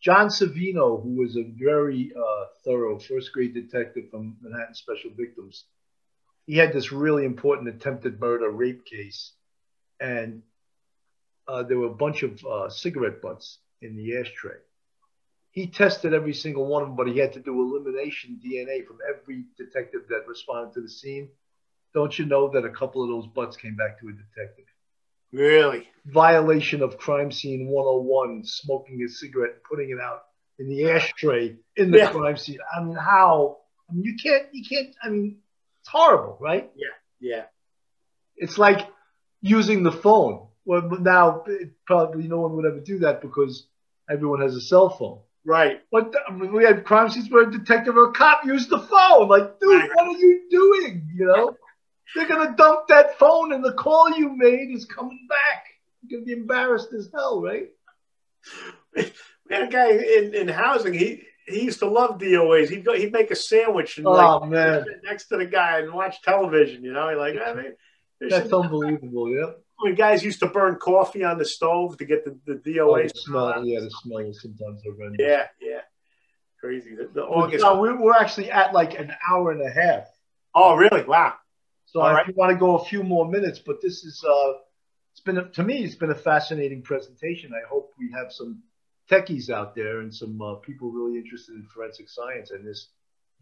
John 0.01 0.29
Savino, 0.29 1.03
who 1.03 1.17
was 1.17 1.37
a 1.37 1.43
very 1.43 2.13
uh, 2.17 2.45
thorough 2.65 2.99
first 2.99 3.33
grade 3.33 3.53
detective 3.53 4.11
from 4.11 4.37
Manhattan 4.41 4.75
Special 4.75 5.11
Victims, 5.15 5.65
he 6.47 6.57
had 6.57 6.73
this 6.73 6.91
really 6.91 7.27
important 7.27 7.69
attempted 7.69 8.19
murder 8.19 8.51
rape 8.51 8.85
case, 8.87 9.33
and 10.01 10.43
uh, 11.47 11.63
there 11.63 11.79
were 11.79 11.89
a 11.89 11.95
bunch 11.95 12.23
of 12.23 12.43
uh, 12.45 12.71
cigarette 12.71 13.21
butts 13.21 13.59
in 13.83 13.95
the 13.97 14.17
ashtray. 14.17 14.57
He 15.53 15.67
tested 15.67 16.15
every 16.15 16.33
single 16.33 16.67
one 16.67 16.83
of 16.83 16.89
them, 16.89 16.97
but 16.97 17.09
he 17.09 17.19
had 17.19 17.35
to 17.35 17.41
do 17.41 17.61
elimination 17.61 18.41
DNA 18.45 18.87
from 18.87 18.99
every 19.09 19.45
detective 19.59 20.03
that 20.09 20.27
responded 20.27 20.75
to 20.75 20.81
the 20.81 20.89
scene. 20.89 21.29
Don't 21.95 22.17
you 22.19 22.27
know 22.27 22.51
that 22.51 22.65
a 22.65 22.71
couple 22.71 23.03
of 23.03 23.09
those 23.09 23.27
butts 23.27 23.57
came 23.57 23.77
back 23.77 24.01
to 24.01 24.09
a 24.09 24.13
detective? 24.13 24.67
Really? 25.33 25.89
Violation 26.07 26.83
of 26.83 26.99
crime 26.99 27.31
scene 27.33 27.69
101, 27.69 28.45
smoking 28.45 29.03
a 29.03 29.09
cigarette 29.09 29.53
and 29.55 29.63
putting 29.63 29.91
it 29.91 30.01
out 30.01 30.23
in 30.59 30.69
the 30.69 30.91
ashtray 30.91 31.57
in 31.77 31.91
the 31.91 31.99
yeah. 31.99 32.11
crime 32.11 32.37
scene. 32.37 32.59
I 32.75 32.83
mean, 32.83 32.97
how? 32.97 33.59
I 33.89 33.95
mean, 33.95 34.05
you 34.05 34.17
can't, 34.23 34.47
you 34.53 34.65
can't, 34.69 34.95
I 35.03 35.09
mean, 35.09 35.39
it's 35.81 35.89
horrible, 35.89 36.37
right? 36.41 36.71
Yeah, 36.77 36.89
yeah. 37.21 37.45
It's 38.37 38.59
like 38.59 38.87
using 39.41 39.83
the 39.83 39.93
phone. 39.93 40.49
Well, 40.65 40.83
now 41.01 41.45
probably 41.87 42.29
no 42.29 42.41
one 42.41 42.57
would 42.57 42.67
ever 42.67 42.81
do 42.81 43.01
that 43.01 43.23
because 43.23 43.67
everyone 44.11 44.43
has 44.43 44.55
a 44.55 44.61
cell 44.61 44.91
phone. 44.91 45.21
Right. 45.45 45.81
But 45.91 46.15
I 46.29 46.33
mean, 46.33 46.53
we 46.53 46.65
had 46.65 46.85
crime 46.85 47.09
scenes 47.09 47.31
where 47.31 47.49
a 47.49 47.51
detective 47.51 47.97
or 47.97 48.11
a 48.11 48.13
cop 48.13 48.45
used 48.45 48.69
the 48.69 48.79
phone. 48.79 49.29
Like, 49.29 49.59
dude, 49.59 49.91
what 49.95 50.07
are 50.07 50.19
you 50.19 50.47
doing? 50.51 51.09
You 51.15 51.27
know, 51.27 51.57
they're 52.15 52.29
gonna 52.29 52.55
dump 52.57 52.89
that 52.89 53.19
phone, 53.19 53.53
and 53.53 53.65
the 53.65 53.73
call 53.73 54.11
you 54.11 54.37
made 54.37 54.71
is 54.71 54.85
coming 54.85 55.27
back. 55.29 55.67
You're 56.03 56.21
gonna 56.21 56.27
be 56.27 56.41
embarrassed 56.41 56.93
as 56.93 57.11
hell, 57.13 57.43
right? 57.43 57.69
We 58.97 59.57
had 59.57 59.65
a 59.65 59.69
guy 59.69 59.91
in, 59.91 60.35
in 60.35 60.49
housing. 60.49 60.95
He 60.95 61.23
he 61.47 61.63
used 61.63 61.81
to 61.81 61.87
love 61.89 62.19
DOAs. 62.19 62.69
He'd 62.69 62.85
go, 62.85 62.95
he'd 62.95 63.13
make 63.13 63.31
a 63.31 63.37
sandwich 63.37 63.99
and 63.99 64.07
oh, 64.07 64.13
like 64.13 64.49
man. 64.49 64.85
next 65.03 65.27
to 65.27 65.37
the 65.37 65.47
guy 65.47 65.81
and 65.81 65.93
watch 65.93 66.23
television. 66.23 66.85
You 66.85 66.93
know, 66.93 67.09
he 67.11 67.17
like 67.17 67.35
I 67.45 67.55
mean, 67.55 67.73
that's 68.21 68.53
unbelievable. 68.53 69.29
Yeah 69.29 69.53
when 69.81 69.95
guys 69.95 70.23
used 70.23 70.41
to 70.41 70.47
burn 70.47 70.77
coffee 70.77 71.25
on 71.25 71.39
the 71.39 71.45
stove 71.45 71.97
to 71.99 72.05
get 72.05 72.25
the, 72.25 72.39
the 72.47 72.55
DOA 72.55 72.81
oh, 72.83 73.03
the 73.03 73.09
smell. 73.09 73.65
Yeah, 73.65 73.81
the 73.81 73.91
smell 73.91 74.19
is 74.19 74.43
sometimes 74.43 74.83
horrendous. 74.85 75.19
Yeah, 75.27 75.47
yeah. 75.61 75.81
Crazy. 76.61 76.95
The, 76.95 77.09
the 77.13 77.23
August. 77.23 77.65
No, 77.65 77.81
we're, 77.81 77.99
we're 77.99 78.15
actually 78.15 78.51
at 78.51 78.75
like 78.75 78.99
an 78.99 79.13
hour 79.31 79.51
and 79.51 79.63
a 79.63 79.71
half. 79.71 80.05
Oh, 80.55 80.75
really? 80.75 81.05
Wow. 81.05 81.35
So 81.93 82.01
All 82.01 82.09
I 82.09 82.13
right. 82.13 82.37
want 82.37 82.53
to 82.53 82.57
go 82.57 82.77
a 82.77 82.85
few 82.85 83.03
more 83.03 83.29
minutes, 83.29 83.59
but 83.59 83.83
this 83.83 84.05
is 84.05 84.25
uh, 84.25 84.53
it's 85.13 85.21
been 85.21 85.39
a, 85.39 85.49
to 85.51 85.63
me 85.63 85.85
it's 85.85 85.97
been 85.97 86.13
a 86.13 86.15
fascinating 86.15 86.83
presentation. 86.83 87.53
I 87.53 87.67
hope 87.69 87.93
we 87.99 88.13
have 88.13 88.33
some 88.33 88.63
techies 89.11 89.51
out 89.51 89.75
there 89.75 90.01
and 90.01 90.15
some 90.15 90.41
uh, 90.41 90.55
people 90.55 90.93
really 90.93 91.19
interested 91.19 91.57
in 91.57 91.67
forensic 91.75 92.09
science 92.09 92.53
and 92.53 92.65
this 92.65 92.91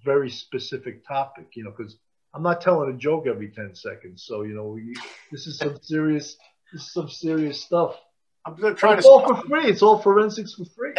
very 0.03 0.31
specific 0.31 1.07
topic. 1.07 1.49
You 1.57 1.65
know, 1.65 1.75
because 1.77 1.99
I'm 2.35 2.43
not 2.43 2.63
telling 2.63 2.91
a 2.91 2.97
joke 2.97 3.27
every 3.27 3.49
10 3.49 3.75
seconds. 3.75 4.25
So, 4.27 4.43
you 4.43 4.55
know, 4.55 4.69
we, 4.69 4.95
this 5.31 5.47
is 5.47 5.59
some 5.59 5.79
serious, 5.83 6.37
this 6.73 6.83
is 6.83 6.93
some 6.93 7.09
serious 7.09 7.61
stuff. 7.61 7.97
I'm 8.47 8.57
trying 8.77 8.97
it's 8.97 9.07
to 9.07 9.13
all 9.13 9.27
for 9.27 9.47
free. 9.47 9.67
It's 9.67 9.83
all 9.83 9.99
forensics 9.99 10.55
for 10.55 10.65
free. 10.65 10.95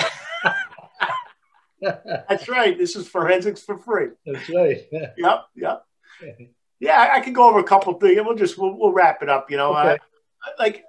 That's 1.81 2.47
right. 2.47 2.77
This 2.77 2.95
is 2.95 3.07
forensics 3.07 3.61
for 3.61 3.77
free. 3.79 4.09
That's 4.25 4.49
right. 4.49 4.81
yep. 5.17 5.45
Yep. 5.55 5.85
Yeah, 6.79 7.09
I 7.13 7.19
can 7.19 7.33
go 7.33 7.49
over 7.49 7.59
a 7.59 7.63
couple 7.63 7.93
things 7.93 8.17
and 8.17 8.25
we'll 8.25 8.35
just, 8.35 8.57
we'll, 8.57 8.77
we'll 8.77 8.93
wrap 8.93 9.21
it 9.21 9.29
up. 9.29 9.51
You 9.51 9.57
know, 9.57 9.75
okay. 9.75 9.93
uh, 9.93 10.51
like 10.57 10.83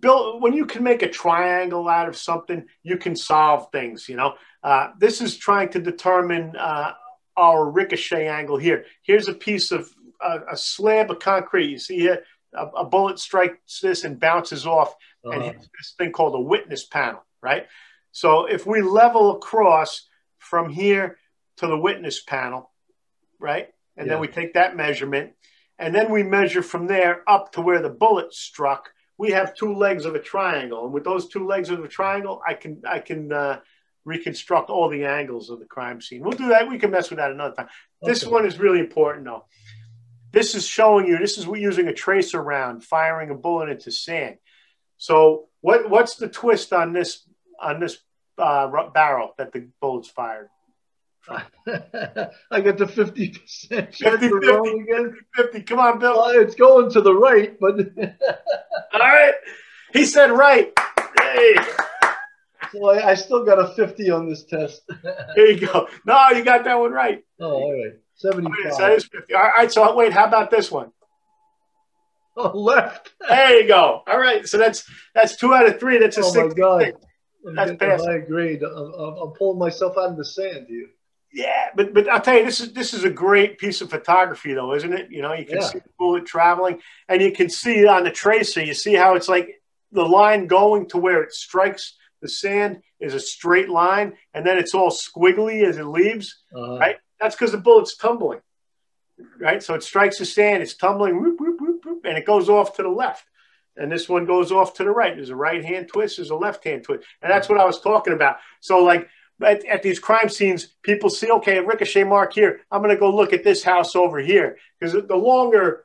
Bill, 0.00 0.40
when 0.40 0.52
you 0.52 0.66
can 0.66 0.82
make 0.82 1.02
a 1.02 1.08
triangle 1.08 1.88
out 1.88 2.08
of 2.08 2.16
something, 2.16 2.66
you 2.82 2.96
can 2.96 3.16
solve 3.16 3.70
things, 3.72 4.08
you 4.08 4.16
know, 4.16 4.34
uh, 4.62 4.90
this 4.98 5.20
is 5.20 5.36
trying 5.36 5.70
to 5.70 5.80
determine, 5.80 6.54
uh, 6.56 6.92
our 7.36 7.70
ricochet 7.70 8.26
angle 8.26 8.56
here. 8.56 8.84
Here's 9.02 9.28
a 9.28 9.32
piece 9.32 9.70
of 9.70 9.88
uh, 10.20 10.40
a 10.50 10.56
slab 10.56 11.10
of 11.12 11.20
concrete. 11.20 11.70
You 11.70 11.78
see 11.78 11.98
here, 12.00 12.24
a, 12.52 12.66
a 12.66 12.84
bullet 12.84 13.20
strikes 13.20 13.80
this 13.80 14.02
and 14.02 14.18
bounces 14.18 14.66
off, 14.66 14.96
uh-huh. 15.24 15.30
and 15.30 15.42
hits 15.44 15.68
this 15.78 15.94
thing 15.96 16.10
called 16.10 16.34
a 16.34 16.40
witness 16.40 16.84
panel, 16.84 17.24
right? 17.40 17.68
So 18.10 18.46
if 18.46 18.66
we 18.66 18.82
level 18.82 19.36
across 19.36 20.08
from 20.38 20.68
here 20.68 21.18
to 21.58 21.68
the 21.68 21.78
witness 21.78 22.22
panel, 22.22 22.70
right, 23.38 23.68
and 23.98 24.06
yeah. 24.06 24.14
then 24.14 24.20
we 24.20 24.28
take 24.28 24.54
that 24.54 24.76
measurement, 24.76 25.32
and 25.78 25.94
then 25.94 26.10
we 26.10 26.22
measure 26.22 26.62
from 26.62 26.86
there 26.86 27.22
up 27.28 27.52
to 27.52 27.60
where 27.60 27.82
the 27.82 27.90
bullet 27.90 28.32
struck. 28.32 28.90
We 29.18 29.32
have 29.32 29.54
two 29.54 29.74
legs 29.74 30.04
of 30.04 30.14
a 30.14 30.20
triangle, 30.20 30.84
and 30.84 30.94
with 30.94 31.04
those 31.04 31.28
two 31.28 31.46
legs 31.46 31.68
of 31.70 31.84
a 31.84 31.88
triangle, 31.88 32.40
I 32.46 32.54
can 32.54 32.80
I 32.88 33.00
can 33.00 33.32
uh, 33.32 33.60
reconstruct 34.04 34.70
all 34.70 34.88
the 34.88 35.04
angles 35.04 35.50
of 35.50 35.58
the 35.58 35.66
crime 35.66 36.00
scene. 36.00 36.22
We'll 36.22 36.32
do 36.32 36.48
that. 36.48 36.68
We 36.68 36.78
can 36.78 36.92
mess 36.92 37.10
with 37.10 37.18
that 37.18 37.32
another 37.32 37.54
time. 37.54 37.68
Okay. 38.02 38.12
This 38.12 38.24
one 38.24 38.46
is 38.46 38.58
really 38.58 38.78
important, 38.78 39.26
though. 39.26 39.44
This 40.30 40.54
is 40.54 40.66
showing 40.66 41.06
you. 41.06 41.18
This 41.18 41.38
is 41.38 41.46
we're 41.46 41.56
using 41.56 41.88
a 41.88 41.94
tracer 41.94 42.40
round, 42.40 42.84
firing 42.84 43.30
a 43.30 43.34
bullet 43.34 43.68
into 43.68 43.90
sand. 43.90 44.36
So 44.96 45.48
what 45.60 45.90
what's 45.90 46.16
the 46.16 46.28
twist 46.28 46.72
on 46.72 46.92
this 46.92 47.26
on 47.60 47.80
this 47.80 47.98
uh, 48.36 48.68
barrel 48.94 49.34
that 49.38 49.52
the 49.52 49.68
bullet's 49.80 50.08
fired? 50.08 50.48
I 51.28 52.60
got 52.60 52.78
the 52.78 52.86
50% 52.86 53.38
50, 53.94 53.98
50, 53.98 54.26
again. 54.26 55.16
50, 55.34 55.62
Come 55.62 55.78
on, 55.78 55.98
Bill. 55.98 56.16
Well, 56.16 56.30
it's 56.40 56.54
going 56.54 56.90
to 56.92 57.00
the 57.00 57.14
right, 57.14 57.58
but. 57.60 57.78
All 58.94 59.00
right. 59.00 59.34
He 59.92 60.04
said 60.04 60.30
right. 60.30 60.72
Hey. 61.18 61.54
So 62.72 62.90
I, 62.90 63.10
I, 63.10 63.14
still 63.14 63.44
got 63.44 63.58
a 63.58 63.74
50 63.74 64.10
on 64.10 64.28
this 64.28 64.44
test. 64.44 64.82
there 65.02 65.50
you 65.50 65.66
go. 65.66 65.88
No, 66.04 66.28
you 66.30 66.44
got 66.44 66.64
that 66.64 66.78
one 66.78 66.92
right. 66.92 67.24
Oh, 67.40 67.52
all 67.52 67.72
right. 67.72 67.94
75. 68.16 68.74
so 68.74 68.78
that 68.78 68.92
is 68.92 69.06
50. 69.06 69.34
All 69.34 69.42
right. 69.42 69.72
So 69.72 69.94
wait, 69.94 70.12
how 70.12 70.26
about 70.26 70.50
this 70.50 70.70
one? 70.70 70.92
Oh, 72.36 72.56
left. 72.56 73.14
there 73.26 73.62
you 73.62 73.68
go. 73.68 74.02
All 74.06 74.18
right. 74.18 74.46
So 74.46 74.58
that's 74.58 74.84
that's 75.14 75.36
two 75.36 75.54
out 75.54 75.66
of 75.66 75.80
three. 75.80 75.98
That's 75.98 76.18
a 76.18 76.20
oh 76.20 76.30
60 76.30 76.48
my 76.48 76.54
God. 76.54 76.92
That's 77.54 77.76
passed. 77.76 78.06
I 78.06 78.16
agree. 78.16 78.60
I'm, 78.60 78.92
I'm 78.94 79.30
pulling 79.38 79.58
myself 79.58 79.96
out 79.96 80.10
of 80.10 80.16
the 80.16 80.24
sand 80.24 80.66
here. 80.68 80.88
Yeah, 81.32 81.68
but 81.76 81.92
but 81.92 82.08
I'll 82.08 82.20
tell 82.20 82.38
you, 82.38 82.44
this 82.44 82.60
is 82.60 82.72
this 82.72 82.94
is 82.94 83.04
a 83.04 83.10
great 83.10 83.58
piece 83.58 83.80
of 83.80 83.90
photography, 83.90 84.54
though, 84.54 84.74
isn't 84.74 84.92
it? 84.92 85.10
You 85.10 85.22
know, 85.22 85.34
you 85.34 85.44
can 85.44 85.58
yeah. 85.58 85.66
see 85.66 85.78
the 85.78 85.90
bullet 85.98 86.24
traveling, 86.24 86.80
and 87.08 87.20
you 87.20 87.32
can 87.32 87.50
see 87.50 87.86
on 87.86 88.04
the 88.04 88.10
tracer. 88.10 88.64
You 88.64 88.74
see 88.74 88.94
how 88.94 89.14
it's 89.14 89.28
like 89.28 89.60
the 89.92 90.04
line 90.04 90.46
going 90.46 90.88
to 90.88 90.98
where 90.98 91.22
it 91.22 91.32
strikes 91.32 91.94
the 92.20 92.28
sand 92.28 92.82
is 93.00 93.14
a 93.14 93.20
straight 93.20 93.68
line, 93.68 94.14
and 94.34 94.46
then 94.46 94.58
it's 94.58 94.74
all 94.74 94.90
squiggly 94.90 95.64
as 95.64 95.78
it 95.78 95.84
leaves. 95.84 96.42
Uh-huh. 96.54 96.78
Right? 96.78 96.96
That's 97.20 97.34
because 97.34 97.52
the 97.52 97.58
bullet's 97.58 97.96
tumbling. 97.96 98.40
Right? 99.38 99.62
So 99.62 99.74
it 99.74 99.82
strikes 99.82 100.18
the 100.18 100.24
sand, 100.24 100.62
it's 100.62 100.74
tumbling, 100.74 101.20
whoop, 101.20 101.40
whoop, 101.40 101.60
whoop, 101.60 102.04
and 102.04 102.16
it 102.16 102.24
goes 102.24 102.48
off 102.48 102.76
to 102.76 102.82
the 102.82 102.88
left. 102.88 103.24
And 103.76 103.92
this 103.92 104.08
one 104.08 104.26
goes 104.26 104.50
off 104.50 104.74
to 104.74 104.84
the 104.84 104.90
right. 104.90 105.14
There's 105.14 105.30
a 105.30 105.36
right 105.36 105.64
hand 105.64 105.88
twist, 105.88 106.16
there's 106.16 106.30
a 106.30 106.36
left 106.36 106.64
hand 106.64 106.84
twist. 106.84 107.04
And 107.22 107.30
that's 107.30 107.48
what 107.48 107.60
I 107.60 107.64
was 107.64 107.80
talking 107.80 108.12
about. 108.12 108.38
So, 108.60 108.82
like, 108.82 109.08
at, 109.42 109.64
at, 109.66 109.82
these 109.82 109.98
crime 109.98 110.28
scenes, 110.28 110.74
people 110.82 111.10
see, 111.10 111.30
okay, 111.30 111.58
a 111.58 111.64
ricochet 111.64 112.04
mark 112.04 112.32
here. 112.32 112.60
I'm 112.70 112.82
going 112.82 112.94
to 112.94 113.00
go 113.00 113.14
look 113.14 113.32
at 113.32 113.44
this 113.44 113.62
house 113.62 113.94
over 113.94 114.18
here 114.18 114.58
because 114.78 114.92
the 115.06 115.16
longer, 115.16 115.84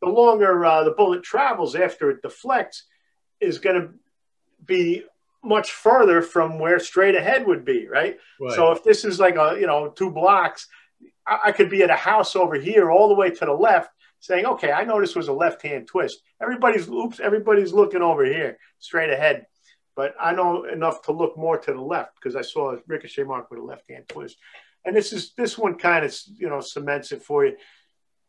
the 0.00 0.08
longer 0.08 0.64
uh, 0.64 0.84
the 0.84 0.90
bullet 0.92 1.22
travels 1.22 1.74
after 1.74 2.10
it 2.10 2.22
deflects, 2.22 2.84
is 3.40 3.58
going 3.58 3.80
to 3.80 3.90
be 4.64 5.04
much 5.44 5.70
further 5.70 6.22
from 6.22 6.58
where 6.58 6.80
straight 6.80 7.14
ahead 7.14 7.46
would 7.46 7.64
be, 7.64 7.86
right? 7.86 8.18
right? 8.40 8.54
So 8.54 8.72
if 8.72 8.82
this 8.82 9.04
is 9.04 9.20
like 9.20 9.36
a 9.36 9.56
you 9.58 9.66
know 9.66 9.88
two 9.88 10.10
blocks, 10.10 10.66
I, 11.26 11.38
I 11.46 11.52
could 11.52 11.70
be 11.70 11.82
at 11.82 11.90
a 11.90 11.96
house 11.96 12.34
over 12.34 12.56
here, 12.56 12.90
all 12.90 13.08
the 13.08 13.14
way 13.14 13.30
to 13.30 13.44
the 13.44 13.52
left, 13.52 13.90
saying, 14.18 14.44
okay, 14.44 14.72
I 14.72 14.84
know 14.84 15.00
this 15.00 15.14
was 15.14 15.28
a 15.28 15.32
left 15.32 15.62
hand 15.62 15.86
twist. 15.86 16.20
Everybody's 16.42 16.88
oops, 16.88 17.20
everybody's 17.20 17.72
looking 17.72 18.02
over 18.02 18.24
here, 18.24 18.58
straight 18.80 19.10
ahead 19.10 19.46
but 19.98 20.14
I 20.20 20.32
know 20.32 20.62
enough 20.62 21.02
to 21.02 21.12
look 21.12 21.36
more 21.36 21.58
to 21.58 21.72
the 21.72 21.80
left 21.80 22.14
because 22.14 22.36
I 22.36 22.42
saw 22.42 22.70
a 22.70 22.78
ricochet 22.86 23.24
mark 23.24 23.50
with 23.50 23.58
a 23.58 23.64
left 23.64 23.90
hand 23.90 24.04
twist. 24.06 24.36
And 24.84 24.94
this 24.94 25.12
is 25.12 25.32
this 25.36 25.58
one 25.58 25.74
kind 25.74 26.04
of 26.04 26.16
you 26.36 26.48
know 26.48 26.60
cements 26.60 27.10
it 27.10 27.24
for 27.24 27.44
you. 27.44 27.56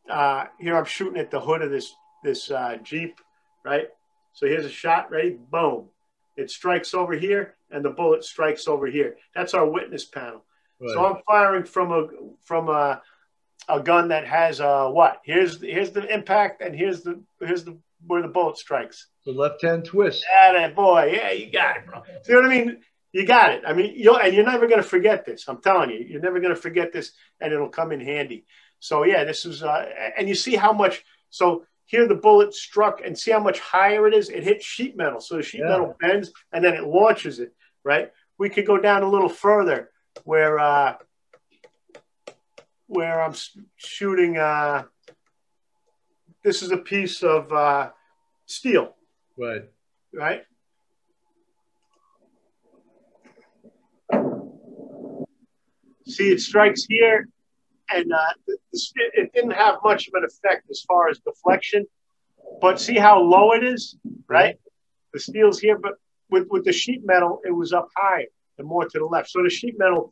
Uh, 0.09 0.45
here 0.59 0.75
I'm 0.75 0.85
shooting 0.85 1.19
at 1.19 1.29
the 1.29 1.39
hood 1.39 1.61
of 1.61 1.69
this 1.69 1.93
this 2.23 2.49
uh, 2.49 2.77
Jeep, 2.81 3.21
right? 3.63 3.88
So 4.33 4.47
here's 4.47 4.65
a 4.65 4.69
shot, 4.69 5.11
ready? 5.11 5.38
Boom! 5.51 5.89
It 6.35 6.49
strikes 6.49 6.95
over 6.95 7.13
here, 7.13 7.53
and 7.69 7.85
the 7.85 7.91
bullet 7.91 8.23
strikes 8.23 8.67
over 8.67 8.88
here. 8.88 9.17
That's 9.35 9.53
our 9.53 9.69
witness 9.69 10.05
panel. 10.05 10.43
Right. 10.81 10.93
So 10.95 11.05
I'm 11.05 11.21
firing 11.27 11.65
from 11.65 11.91
a 11.91 12.07
from 12.45 12.69
a 12.69 12.99
a 13.67 13.79
gun 13.79 14.07
that 14.07 14.25
has 14.25 14.59
a 14.59 14.89
what? 14.89 15.21
Here's 15.23 15.61
here's 15.61 15.91
the 15.91 16.11
impact, 16.11 16.63
and 16.63 16.75
here's 16.75 17.03
the 17.03 17.21
here's 17.39 17.63
the 17.63 17.77
where 18.09 18.23
the 18.23 18.27
bullet 18.27 18.57
strikes. 18.57 19.07
The 19.23 19.31
left 19.31 19.61
hand 19.61 19.85
twist. 19.85 20.25
Yeah, 20.27 20.69
boy. 20.69 21.11
Yeah, 21.13 21.31
you 21.31 21.51
got 21.51 21.77
it, 21.77 21.85
bro. 21.85 22.01
See 22.23 22.33
what 22.33 22.45
I 22.45 22.49
mean? 22.49 22.77
You 23.11 23.25
got 23.25 23.53
it. 23.53 23.61
I 23.65 23.73
mean, 23.73 23.93
you'll 23.95 24.17
and 24.17 24.33
you're 24.35 24.45
never 24.45 24.67
going 24.67 24.81
to 24.81 24.87
forget 24.87 25.25
this. 25.25 25.47
I'm 25.47 25.61
telling 25.61 25.91
you, 25.91 25.99
you're 25.99 26.21
never 26.21 26.39
going 26.39 26.53
to 26.53 26.59
forget 26.59 26.91
this, 26.91 27.11
and 27.39 27.53
it'll 27.53 27.69
come 27.69 27.91
in 27.91 28.01
handy. 28.01 28.45
So 28.79 29.03
yeah, 29.03 29.25
this 29.25 29.45
is 29.45 29.61
uh, 29.61 29.85
and 30.17 30.27
you 30.27 30.33
see 30.33 30.55
how 30.55 30.73
much. 30.73 31.05
So 31.29 31.65
here 31.85 32.07
the 32.07 32.15
bullet 32.15 32.55
struck, 32.55 33.01
and 33.05 33.17
see 33.17 33.31
how 33.31 33.39
much 33.39 33.59
higher 33.59 34.07
it 34.07 34.15
is. 34.15 34.29
It 34.29 34.43
hits 34.43 34.65
sheet 34.65 34.97
metal, 34.97 35.21
so 35.21 35.37
the 35.37 35.43
sheet 35.43 35.61
yeah. 35.61 35.69
metal 35.69 35.95
bends, 35.99 36.31
and 36.51 36.65
then 36.65 36.73
it 36.73 36.83
launches 36.83 37.39
it. 37.39 37.53
Right. 37.83 38.11
We 38.39 38.49
could 38.49 38.65
go 38.65 38.79
down 38.79 39.03
a 39.03 39.09
little 39.09 39.29
further 39.29 39.91
where 40.23 40.57
uh, 40.57 40.95
where 42.87 43.21
I'm 43.21 43.35
shooting. 43.77 44.37
Uh, 44.37 44.85
this 46.43 46.63
is 46.63 46.71
a 46.71 46.77
piece 46.77 47.21
of 47.21 47.51
uh, 47.51 47.89
steel. 48.50 48.96
Right. 49.38 49.63
Right. 50.13 50.44
See, 56.08 56.32
it 56.32 56.39
strikes 56.39 56.86
here, 56.89 57.29
and 57.91 58.12
uh, 58.12 58.53
it 59.13 59.32
didn't 59.34 59.51
have 59.51 59.75
much 59.84 60.08
of 60.08 60.15
an 60.15 60.24
effect 60.24 60.68
as 60.70 60.84
far 60.88 61.10
as 61.10 61.20
deflection. 61.20 61.86
But 62.62 62.82
see 62.82 62.98
how 62.98 63.22
low 63.22 63.51
it 63.53 63.63
is, 63.63 63.96
right? 64.27 64.58
The 65.13 65.20
steel's 65.20 65.60
here, 65.60 65.77
but 65.77 65.94
with, 66.32 66.48
with 66.50 66.65
the 66.65 66.74
sheet 66.74 67.06
metal, 67.06 67.41
it 67.46 67.51
was 67.51 67.74
up 67.74 67.89
higher 67.96 68.25
and 68.58 68.68
more 68.68 68.86
to 68.86 69.00
the 69.00 69.06
left. 69.06 69.29
So 69.29 69.44
the 69.44 69.50
sheet 69.50 69.75
metal 69.77 70.12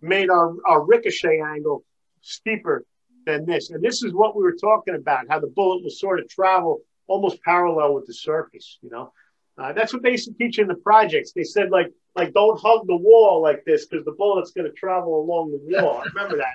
made 0.00 0.30
our, 0.30 0.54
our 0.66 0.84
ricochet 0.84 1.40
angle 1.40 1.84
steeper 2.20 2.84
than 3.26 3.44
this. 3.46 3.70
And 3.70 3.82
this 3.82 4.02
is 4.02 4.12
what 4.14 4.36
we 4.36 4.42
were 4.42 4.56
talking 4.56 4.94
about, 4.94 5.26
how 5.28 5.40
the 5.40 5.48
bullet 5.48 5.82
will 5.82 5.90
sort 5.90 6.20
of 6.20 6.28
travel 6.28 6.82
almost 7.12 7.42
parallel 7.42 7.94
with 7.94 8.06
the 8.06 8.14
surface, 8.14 8.78
you 8.82 8.90
know. 8.90 9.12
Uh, 9.58 9.72
that's 9.72 9.92
what 9.92 10.02
they 10.02 10.12
used 10.12 10.26
to 10.26 10.34
teach 10.34 10.58
in 10.58 10.66
the 10.66 10.74
projects. 10.74 11.32
They 11.32 11.44
said 11.44 11.70
like 11.70 11.92
like 12.16 12.32
don't 12.32 12.58
hug 12.58 12.86
the 12.86 12.96
wall 12.96 13.42
like 13.42 13.64
this 13.64 13.86
because 13.86 14.04
the 14.04 14.12
bullet's 14.12 14.52
going 14.52 14.66
to 14.66 14.72
travel 14.72 15.20
along 15.20 15.52
the 15.52 15.82
wall. 15.82 15.98
I 15.98 16.08
remember 16.14 16.38
that. 16.38 16.54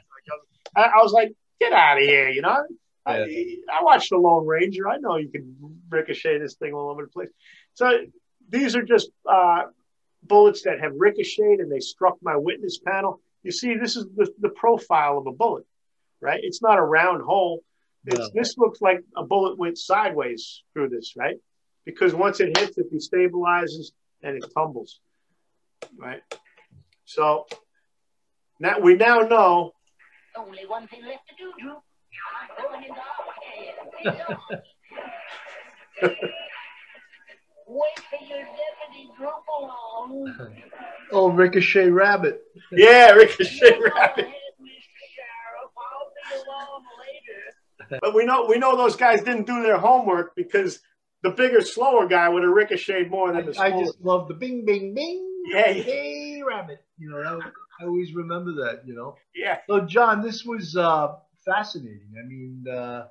Like, 0.76 0.86
I, 0.86 1.00
I, 1.00 1.04
was 1.04 1.12
like, 1.12 1.34
get 1.60 1.74
out 1.74 1.98
of 1.98 2.04
here, 2.04 2.30
you 2.30 2.42
know. 2.42 2.64
Yeah. 3.08 3.14
I, 3.14 3.56
I 3.80 3.84
watched 3.84 4.10
the 4.10 4.18
Lone 4.18 4.46
Ranger. 4.46 4.88
I 4.88 4.98
know 4.98 5.16
you 5.16 5.30
can 5.30 5.56
ricochet 5.90 6.40
this 6.40 6.56
thing 6.56 6.74
all 6.74 6.90
over 6.90 7.04
the 7.04 7.08
place. 7.08 7.30
So 7.74 8.02
these 8.50 8.76
are 8.76 8.84
just 8.84 9.10
uh, 9.30 9.64
bullets 10.24 10.64
that 10.64 10.80
have 10.80 10.94
ricocheted 10.96 11.60
and 11.60 11.72
they 11.72 11.80
struck 11.80 12.18
my 12.22 12.36
witness 12.36 12.80
panel. 12.80 13.22
You 13.44 13.52
see, 13.52 13.76
this 13.76 13.96
is 13.96 14.06
the, 14.16 14.28
the 14.40 14.50
profile 14.50 15.18
of 15.18 15.28
a 15.28 15.32
bullet 15.32 15.66
right? 16.22 16.40
It's 16.42 16.62
not 16.62 16.78
a 16.78 16.84
round 16.84 17.22
hole. 17.22 17.64
No. 18.08 18.30
This 18.34 18.58
looks 18.58 18.82
like 18.82 19.04
a 19.18 19.24
bullet 19.24 19.58
went 19.58 19.78
sideways 19.78 20.64
through 20.74 20.90
this, 20.90 21.14
right? 21.18 21.36
Because 21.86 22.14
once 22.14 22.40
it 22.40 22.58
hits, 22.58 22.78
it 22.78 22.94
destabilizes 22.94 23.92
and 24.24 24.38
it 24.38 24.46
tumbles, 24.56 25.00
right? 25.98 26.22
So 27.06 27.46
now 28.60 28.80
we 28.80 28.96
now 28.96 29.20
know. 29.20 29.74
Only 30.38 30.66
one 30.68 30.88
thing 30.88 31.04
left 31.06 31.28
to 31.30 31.36
do, 31.38 31.52
Drew. 31.60 31.76
Wait 37.68 37.92
till 38.10 38.28
your 38.28 38.40
deputy 38.40 39.10
group 39.18 39.32
along. 39.60 40.36
Oh, 41.12 41.30
Ricochet 41.30 41.90
Rabbit. 41.90 42.42
Yeah, 42.72 43.12
Ricochet 43.12 43.80
Rabbit. 43.80 44.28
but 48.02 48.14
we 48.14 48.26
know 48.26 48.46
we 48.48 48.58
know 48.58 48.76
those 48.76 48.96
guys 48.96 49.22
didn't 49.22 49.48
do 49.48 49.62
their 49.64 49.78
homework 49.78 50.36
because 50.36 50.80
the 51.24 51.32
bigger, 51.32 51.62
slower 51.62 52.08
guy 52.08 52.30
would 52.30 52.44
have 52.44 52.52
ricocheted 52.52 53.10
more 53.10 53.34
than 53.34 53.46
the 53.46 53.60
I, 53.60 53.68
I 53.68 53.72
just 53.72 54.00
love 54.02 54.28
the 54.28 54.36
bing, 54.36 54.66
bing, 54.66 54.94
bing. 54.94 55.24
Yeah, 55.46 55.72
hey, 55.72 56.42
rabbit. 56.48 56.84
You 56.98 57.10
know, 57.10 57.40
I 57.80 57.86
always 57.86 58.14
remember 58.14 58.52
that. 58.64 58.82
You 58.86 58.96
know. 58.96 59.16
Yeah. 59.36 59.58
So, 59.68 59.82
John, 59.82 60.22
this 60.22 60.44
was 60.44 60.76
uh, 60.76 61.16
fascinating. 61.46 62.14
I 62.22 62.28
mean, 62.28 62.66
uh, 62.70 63.08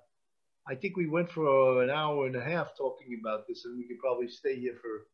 I 0.68 0.74
think 0.74 0.96
we 0.96 1.06
went 1.06 1.30
for 1.30 1.82
an 1.82 1.90
hour 1.90 2.26
and 2.26 2.36
a 2.36 2.42
half 2.42 2.76
talking 2.76 3.18
about 3.20 3.46
this, 3.48 3.64
and 3.64 3.76
we 3.76 3.86
could 3.86 3.98
probably 3.98 4.28
stay 4.28 4.58
here 4.58 4.74
for 4.80 5.06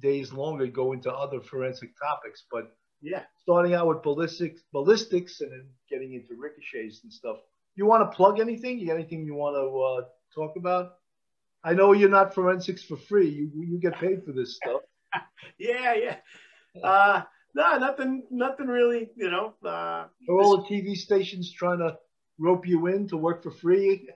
days 0.00 0.32
longer, 0.32 0.66
go 0.66 0.92
into 0.92 1.12
other 1.12 1.40
forensic 1.40 1.90
topics. 1.98 2.44
But 2.50 2.74
yeah, 3.00 3.22
starting 3.42 3.74
out 3.74 3.86
with 3.86 4.02
ballistics, 4.02 4.62
ballistics, 4.72 5.40
and 5.40 5.52
then 5.52 5.66
getting 5.90 6.14
into 6.14 6.34
ricochets 6.40 7.02
and 7.04 7.12
stuff. 7.12 7.36
You 7.76 7.86
want 7.86 8.10
to 8.10 8.16
plug 8.16 8.40
anything? 8.40 8.78
You 8.78 8.86
got 8.86 8.94
anything 8.94 9.24
you 9.24 9.34
want 9.34 9.56
to 9.56 9.80
uh, 9.80 10.08
talk 10.34 10.56
about? 10.56 10.94
I 11.64 11.72
know 11.72 11.92
you're 11.92 12.10
not 12.10 12.34
forensics 12.34 12.82
for 12.84 12.96
free. 12.96 13.28
You 13.28 13.50
you 13.54 13.78
get 13.78 13.98
paid 13.98 14.24
for 14.24 14.32
this 14.32 14.56
stuff. 14.56 14.82
yeah, 15.58 15.94
yeah. 15.94 16.16
Uh, 16.82 17.22
no, 17.54 17.78
nothing, 17.78 18.24
nothing 18.30 18.66
really. 18.66 19.10
You 19.16 19.30
know, 19.30 19.54
uh, 19.64 19.68
are 19.68 20.10
all 20.28 20.58
the 20.58 20.68
TV 20.68 20.94
stations 20.94 21.52
trying 21.52 21.78
to 21.78 21.96
rope 22.38 22.66
you 22.66 22.86
in 22.88 23.08
to 23.08 23.16
work 23.16 23.42
for 23.42 23.50
free? 23.50 24.08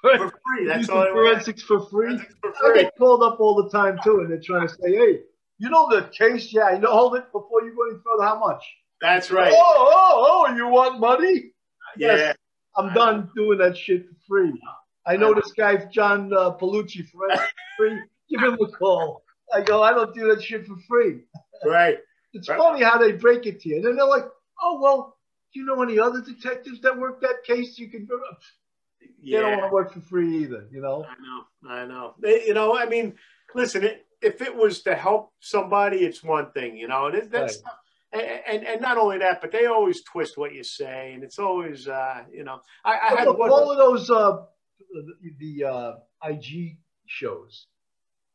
for 0.00 0.30
free. 0.30 0.66
That's 0.66 0.88
all. 0.90 1.06
Forensics 1.12 1.62
for 1.62 1.80
free. 1.80 2.16
Forensics 2.16 2.34
for 2.40 2.52
free. 2.52 2.80
I 2.80 2.82
get 2.84 2.96
called 2.96 3.22
up 3.22 3.38
all 3.38 3.62
the 3.62 3.70
time 3.70 3.98
too, 4.02 4.20
and 4.20 4.30
they're 4.30 4.40
trying 4.40 4.66
to 4.66 4.74
say, 4.74 4.92
"Hey, 4.92 5.20
you 5.58 5.68
know 5.70 5.88
the 5.90 6.10
case? 6.16 6.52
Yeah, 6.52 6.72
you 6.72 6.78
know, 6.78 6.90
hold 6.90 7.16
it 7.16 7.30
before 7.32 7.62
you 7.62 7.74
go 7.76 7.90
any 7.90 8.00
further. 8.02 8.24
How 8.24 8.38
much?" 8.38 8.64
That's 9.00 9.30
right. 9.30 9.52
Oh, 9.54 9.92
oh, 9.94 10.46
oh! 10.48 10.54
You 10.54 10.68
want 10.68 11.00
money? 11.00 11.52
Yeah. 11.96 12.16
Yes, 12.16 12.36
I'm 12.76 12.92
done 12.92 13.30
doing 13.36 13.58
that 13.58 13.76
shit 13.76 14.06
for 14.06 14.14
free. 14.26 14.60
I 15.06 15.16
know 15.16 15.34
this 15.34 15.52
guy, 15.52 15.76
John 15.92 16.32
uh, 16.32 16.52
Palucci, 16.52 17.06
for 17.08 17.28
free. 17.76 18.00
Give 18.28 18.40
him 18.40 18.54
a 18.60 18.68
call. 18.68 19.22
I 19.52 19.60
go, 19.60 19.82
I 19.82 19.92
don't 19.92 20.14
do 20.14 20.28
that 20.34 20.42
shit 20.42 20.66
for 20.66 20.76
free. 20.88 21.20
Right. 21.64 21.98
it's 22.32 22.48
right. 22.48 22.58
funny 22.58 22.82
how 22.82 22.98
they 22.98 23.12
break 23.12 23.46
it 23.46 23.60
to 23.60 23.68
you. 23.68 23.76
And 23.76 23.84
then 23.84 23.96
they're 23.96 24.06
like, 24.06 24.24
oh, 24.60 24.80
well, 24.80 25.16
do 25.52 25.60
you 25.60 25.66
know 25.66 25.82
any 25.82 25.98
other 25.98 26.20
detectives 26.20 26.80
that 26.80 26.98
work 26.98 27.20
that 27.20 27.44
case 27.44 27.78
you 27.78 27.88
can 27.88 28.08
yeah. 29.22 29.38
They 29.38 29.42
don't 29.42 29.58
want 29.58 29.70
to 29.70 29.74
work 29.74 29.92
for 29.92 30.00
free 30.00 30.42
either, 30.42 30.66
you 30.70 30.80
know? 30.80 31.04
I 31.08 31.22
know. 31.22 31.70
I 31.70 31.86
know. 31.86 32.14
They, 32.20 32.44
you 32.46 32.54
know, 32.54 32.76
I 32.76 32.86
mean, 32.86 33.14
listen, 33.54 33.84
it, 33.84 34.06
if 34.20 34.42
it 34.42 34.54
was 34.54 34.82
to 34.82 34.94
help 34.94 35.32
somebody, 35.40 35.98
it's 35.98 36.22
one 36.22 36.50
thing, 36.52 36.76
you 36.76 36.88
know, 36.88 37.06
and 37.06 37.30
that's, 37.30 37.56
right. 37.56 37.64
and, 37.64 37.83
and, 38.14 38.64
and 38.64 38.80
not 38.80 38.96
only 38.96 39.18
that, 39.18 39.40
but 39.40 39.52
they 39.52 39.66
always 39.66 40.02
twist 40.02 40.38
what 40.38 40.54
you 40.54 40.62
say, 40.62 41.12
and 41.14 41.22
it's 41.22 41.38
always, 41.38 41.88
uh, 41.88 42.22
you 42.32 42.44
know, 42.44 42.60
I, 42.84 42.92
I 42.92 43.18
had 43.18 43.26
look, 43.26 43.38
one, 43.38 43.50
all 43.50 43.70
of 43.72 43.78
those 43.78 44.10
uh, 44.10 44.42
the, 44.92 45.30
the 45.38 45.64
uh, 45.64 45.92
ID 46.22 46.78
shows. 47.06 47.66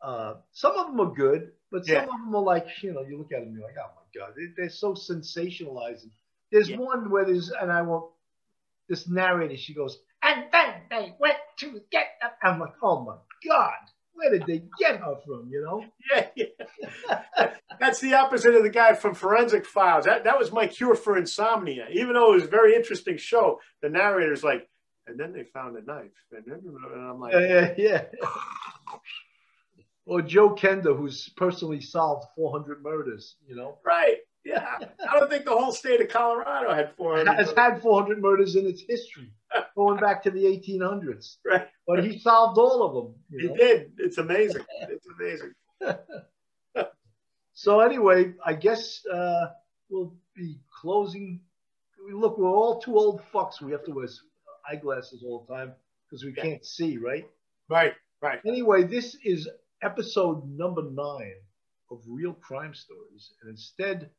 Uh, 0.01 0.35
some 0.51 0.77
of 0.77 0.87
them 0.87 0.99
are 0.99 1.13
good, 1.13 1.51
but 1.71 1.85
some 1.85 1.95
yeah. 1.95 2.03
of 2.03 2.09
them 2.09 2.35
are 2.35 2.41
like, 2.41 2.65
you 2.81 2.93
know, 2.93 3.01
you 3.01 3.17
look 3.17 3.31
at 3.33 3.41
them, 3.41 3.53
you're 3.53 3.63
like, 3.63 3.75
oh 3.77 3.91
my 3.95 4.19
god, 4.19 4.33
they, 4.57 4.63
are 4.63 4.69
so 4.69 4.93
sensationalizing. 4.93 6.11
There's 6.51 6.69
yeah. 6.69 6.77
one 6.77 7.09
where 7.09 7.25
there's, 7.25 7.49
and 7.49 7.71
I 7.71 7.81
won't. 7.81 8.11
This 8.87 9.07
narrator, 9.07 9.55
she 9.55 9.75
goes, 9.75 9.99
and 10.23 10.45
then 10.51 10.73
they 10.89 11.13
went 11.19 11.37
to 11.59 11.79
get. 11.91 12.07
Them. 12.21 12.31
I'm 12.41 12.59
like, 12.59 12.73
oh 12.81 13.05
my 13.05 13.15
god, 13.47 13.73
where 14.19 14.31
did 14.31 14.45
they 14.45 14.63
get 14.77 14.97
her 14.97 15.15
from? 15.25 15.49
You 15.49 15.63
know? 15.63 15.85
Yeah, 16.11 16.27
yeah. 16.35 17.51
That's 17.79 18.01
the 18.01 18.15
opposite 18.15 18.55
of 18.55 18.63
the 18.63 18.69
guy 18.69 18.93
from 18.93 19.15
Forensic 19.15 19.65
Files. 19.65 20.05
That 20.05 20.25
that 20.25 20.37
was 20.37 20.51
my 20.51 20.67
cure 20.67 20.95
for 20.95 21.17
insomnia. 21.17 21.87
Even 21.91 22.13
though 22.13 22.33
it 22.33 22.35
was 22.35 22.43
a 22.45 22.47
very 22.47 22.75
interesting 22.75 23.17
show, 23.17 23.59
the 23.81 23.89
narrator's 23.89 24.43
like, 24.43 24.67
and 25.07 25.19
then 25.19 25.33
they 25.33 25.43
found 25.43 25.77
a 25.77 25.81
knife, 25.81 26.11
and, 26.31 26.43
then, 26.45 26.61
and 26.63 27.09
I'm 27.09 27.19
like, 27.19 27.33
yeah, 27.33 27.73
yeah, 27.77 28.03
yeah. 28.11 28.97
or 30.05 30.21
Joe 30.21 30.55
Kenda, 30.55 30.95
who's 30.95 31.29
personally 31.37 31.81
solved 31.81 32.25
400 32.35 32.83
murders. 32.83 33.35
You 33.47 33.55
know, 33.55 33.77
right? 33.85 34.17
Yeah, 34.43 34.65
I 35.07 35.19
don't 35.19 35.29
think 35.29 35.45
the 35.45 35.51
whole 35.51 35.71
state 35.71 36.01
of 36.01 36.09
Colorado 36.09 36.73
had 36.73 36.95
400. 36.97 37.33
Has 37.33 37.53
had 37.55 37.81
400 37.81 38.21
murders 38.21 38.55
in 38.55 38.65
its 38.65 38.81
history, 38.87 39.31
going 39.75 39.99
back 39.99 40.23
to 40.23 40.31
the 40.31 40.43
1800s. 40.43 41.37
Right. 41.45 41.67
But 41.89 42.03
he 42.03 42.19
solved 42.19 42.59
all 42.59 42.83
of 42.83 42.93
them. 42.93 43.15
he 43.31 43.47
know? 43.47 43.55
did. 43.55 43.93
It's 43.97 44.19
amazing. 44.19 44.63
It's 44.81 45.07
amazing. 45.19 45.53
so 47.55 47.79
anyway, 47.79 48.33
I 48.45 48.53
guess 48.53 49.03
uh, 49.11 49.47
we'll 49.89 50.13
be 50.35 50.59
closing. 50.81 51.39
Look, 52.13 52.37
we're 52.37 52.47
all 52.47 52.79
too 52.79 52.95
old 52.95 53.23
fucks. 53.33 53.59
We 53.59 53.71
have 53.71 53.83
to 53.85 53.91
wear 53.91 54.07
eyeglasses 54.71 55.23
all 55.25 55.47
the 55.47 55.55
time 55.55 55.73
because 56.07 56.23
we 56.23 56.31
yeah. 56.37 56.43
can't 56.43 56.63
see, 56.63 56.97
right? 56.97 57.27
Right, 57.69 57.93
right. 58.21 58.39
Anyway, 58.45 58.83
this 58.83 59.17
is 59.25 59.49
episode 59.81 60.47
number 60.47 60.83
nine 60.83 61.41
of 61.89 62.03
Real 62.05 62.33
Crime 62.33 62.75
Stories. 62.75 63.31
And 63.41 63.49
instead 63.49 64.11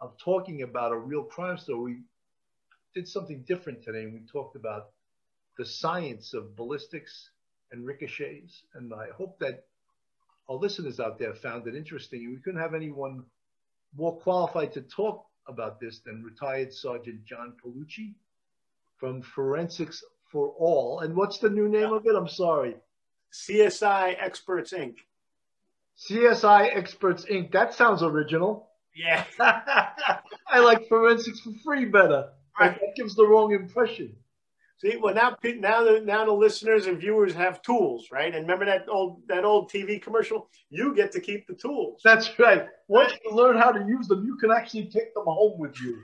of 0.00 0.18
talking 0.18 0.62
about 0.62 0.90
a 0.90 0.96
real 0.96 1.22
crime 1.22 1.58
story, 1.58 1.78
we 1.78 1.98
did 2.92 3.06
something 3.06 3.44
different 3.46 3.84
today. 3.84 4.02
And 4.02 4.14
we 4.14 4.26
talked 4.26 4.56
about 4.56 4.88
the 5.58 5.64
science 5.64 6.34
of 6.34 6.56
ballistics 6.56 7.30
and 7.72 7.86
ricochets. 7.86 8.62
And 8.74 8.92
I 8.92 9.06
hope 9.16 9.38
that 9.40 9.64
our 10.48 10.56
listeners 10.56 11.00
out 11.00 11.18
there 11.18 11.34
found 11.34 11.66
it 11.66 11.74
interesting. 11.74 12.30
We 12.30 12.40
couldn't 12.40 12.60
have 12.60 12.74
anyone 12.74 13.24
more 13.96 14.16
qualified 14.18 14.72
to 14.72 14.82
talk 14.82 15.26
about 15.46 15.80
this 15.80 16.00
than 16.00 16.22
retired 16.22 16.72
Sergeant 16.72 17.24
John 17.24 17.54
Palucci 17.64 18.14
from 18.98 19.22
Forensics 19.22 20.02
for 20.30 20.48
All. 20.58 21.00
And 21.00 21.14
what's 21.14 21.38
the 21.38 21.50
new 21.50 21.68
name 21.68 21.92
of 21.92 22.06
it? 22.06 22.14
I'm 22.16 22.28
sorry. 22.28 22.76
CSI 23.32 24.16
Experts 24.18 24.72
Inc. 24.72 24.96
CSI 26.08 26.76
Experts 26.76 27.24
Inc. 27.26 27.52
That 27.52 27.74
sounds 27.74 28.02
original. 28.02 28.68
Yeah. 28.94 29.24
I 29.40 30.60
like 30.60 30.88
forensics 30.88 31.40
for 31.40 31.52
free 31.64 31.84
better. 31.86 32.30
Right. 32.58 32.78
That 32.80 32.94
gives 32.96 33.16
the 33.16 33.26
wrong 33.26 33.52
impression. 33.52 34.14
See, 34.78 34.96
well 34.96 35.14
now, 35.14 35.36
now 35.44 35.84
the 35.84 36.00
now 36.04 36.24
the 36.24 36.32
listeners 36.32 36.86
and 36.86 36.98
viewers 36.98 37.32
have 37.34 37.62
tools, 37.62 38.08
right? 38.10 38.34
And 38.34 38.42
remember 38.42 38.64
that 38.66 38.88
old 38.88 39.22
that 39.28 39.44
old 39.44 39.70
TV 39.70 39.98
commercial? 40.02 40.50
You 40.70 40.94
get 40.94 41.12
to 41.12 41.20
keep 41.20 41.46
the 41.46 41.54
tools. 41.54 42.00
That's 42.04 42.36
right. 42.38 42.66
Once 42.88 43.12
you 43.24 43.30
learn 43.34 43.56
how 43.56 43.70
to 43.70 43.84
use 43.86 44.08
them, 44.08 44.24
you 44.24 44.36
can 44.36 44.50
actually 44.50 44.86
take 44.86 45.14
them 45.14 45.24
home 45.26 45.58
with 45.58 45.80
you. 45.80 45.96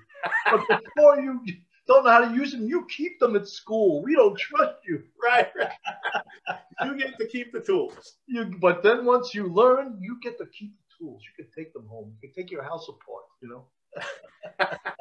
But 0.51 0.61
before 0.69 1.21
you 1.21 1.41
don't 1.87 2.05
know 2.05 2.11
how 2.11 2.25
to 2.29 2.35
use 2.35 2.53
them, 2.53 2.67
you 2.67 2.87
keep 2.97 3.19
them 3.19 3.35
at 3.37 3.49
school. 3.49 4.03
We 4.05 4.15
don't 4.15 4.39
trust 4.39 4.77
you. 4.87 5.03
Right, 5.23 5.49
right. 5.57 6.59
you 6.85 6.97
get 6.97 7.19
to 7.19 7.27
keep 7.27 7.53
the 7.53 7.61
tools. 7.61 8.17
You, 8.27 8.55
but 8.61 8.83
then 8.83 9.05
once 9.05 9.35
you 9.35 9.53
learn, 9.53 9.99
you 10.01 10.19
get 10.23 10.39
to 10.39 10.47
keep 10.47 10.73
the 10.79 11.05
tools. 11.05 11.23
You 11.27 11.45
can 11.45 11.53
take 11.57 11.73
them 11.73 11.87
home. 11.89 12.13
You 12.23 12.29
can 12.29 12.35
take 12.43 12.51
your 12.51 12.63
house 12.63 12.89
apart, 12.89 13.25
you 13.43 13.49
know. 13.49 13.67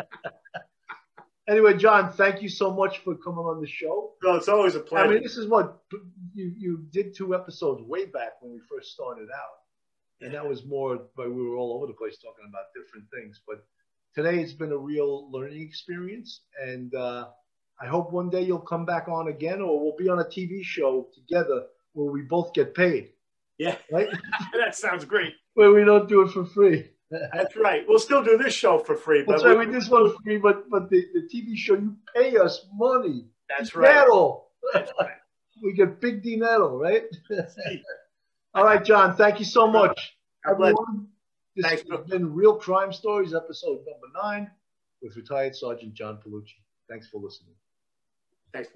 anyway, 1.50 1.76
John, 1.76 2.14
thank 2.14 2.42
you 2.42 2.50
so 2.50 2.74
much 2.74 3.00
for 3.00 3.16
coming 3.16 3.40
on 3.40 3.60
the 3.60 3.68
show. 3.68 4.14
No, 4.24 4.36
it's 4.36 4.48
always 4.48 4.76
a 4.76 4.80
pleasure. 4.80 5.10
I 5.10 5.14
mean, 5.14 5.24
this 5.24 5.38
is 5.38 5.48
what 5.48 5.80
you 6.34 6.54
you 6.58 6.86
did 6.92 7.16
two 7.16 7.36
episodes 7.36 7.82
way 7.82 8.06
back 8.06 8.42
when 8.42 8.54
we 8.54 8.60
first 8.70 8.92
started 8.92 9.28
out, 9.34 10.22
and 10.22 10.34
that 10.34 10.48
was 10.48 10.66
more, 10.66 11.08
but 11.18 11.34
we 11.34 11.44
were 11.44 11.56
all 11.56 11.74
over 11.76 11.88
the 11.88 11.94
place 11.94 12.18
talking 12.18 12.46
about 12.48 12.66
different 12.76 13.06
things, 13.12 13.42
but 13.48 13.66
today 14.16 14.42
it's 14.42 14.54
been 14.54 14.72
a 14.72 14.78
real 14.78 15.30
learning 15.32 15.62
experience, 15.62 16.42
and 16.62 16.94
uh, 16.96 17.28
I 17.82 17.88
hope 17.88 18.12
one 18.12 18.30
day 18.30 18.42
you'll 18.42 18.60
come 18.60 18.86
back 18.86 19.08
on 19.08 19.30
again, 19.30 19.62
or 19.62 19.82
we'll 19.82 19.98
be 19.98 20.10
on 20.10 20.20
a 20.20 20.26
TV 20.26 20.64
show 20.64 21.08
together 21.14 21.66
where 21.94 22.12
we 22.12 22.22
both 22.22 22.54
get 22.54 22.76
paid. 22.76 23.10
Yeah, 23.58 23.76
right. 23.92 24.08
that 24.54 24.76
sounds 24.76 25.06
great. 25.06 25.34
Where 25.54 25.74
we 25.74 25.84
don't 25.84 26.08
do 26.08 26.22
it 26.22 26.32
for 26.32 26.46
free. 26.46 26.90
That's 27.12 27.56
right. 27.56 27.84
We'll 27.88 28.00
still 28.00 28.24
do 28.24 28.38
this 28.38 28.54
show 28.54 28.80
for 28.80 28.96
free. 28.96 29.24
That's 29.28 29.44
right. 29.44 29.58
We 29.58 29.66
do 29.66 29.72
this 29.72 29.90
one 29.90 30.12
for 30.12 30.22
free, 30.24 30.38
but 30.38 30.70
but 30.70 30.90
the, 30.90 31.06
the 31.14 31.22
TV 31.22 31.56
show 31.56 31.74
you 31.74 31.96
pay 32.16 32.38
us 32.38 32.66
money. 32.76 33.26
That's 33.50 33.76
right. 33.76 34.06
That's 34.74 34.92
right. 35.00 35.10
we 35.64 35.74
get 35.74 36.00
big 36.00 36.22
dinero, 36.22 36.78
right? 36.78 37.06
All 38.54 38.64
right, 38.64 38.84
John. 38.84 39.16
Thank 39.16 39.40
you 39.40 39.46
so 39.46 39.68
much. 39.68 40.16
Everyone, 40.48 41.08
this 41.56 41.66
Thanks, 41.66 41.84
has 41.90 42.06
been 42.08 42.34
Real 42.34 42.56
Crime 42.56 42.94
Stories, 42.94 43.34
episode 43.34 43.80
number 43.80 44.08
nine, 44.24 44.50
with 45.02 45.16
retired 45.16 45.56
Sergeant 45.56 45.94
John 45.94 46.20
Palucci. 46.26 46.62
Thanks 46.90 47.10
for 47.10 47.20
listening. 47.20 47.56
Thanks. 48.54 48.70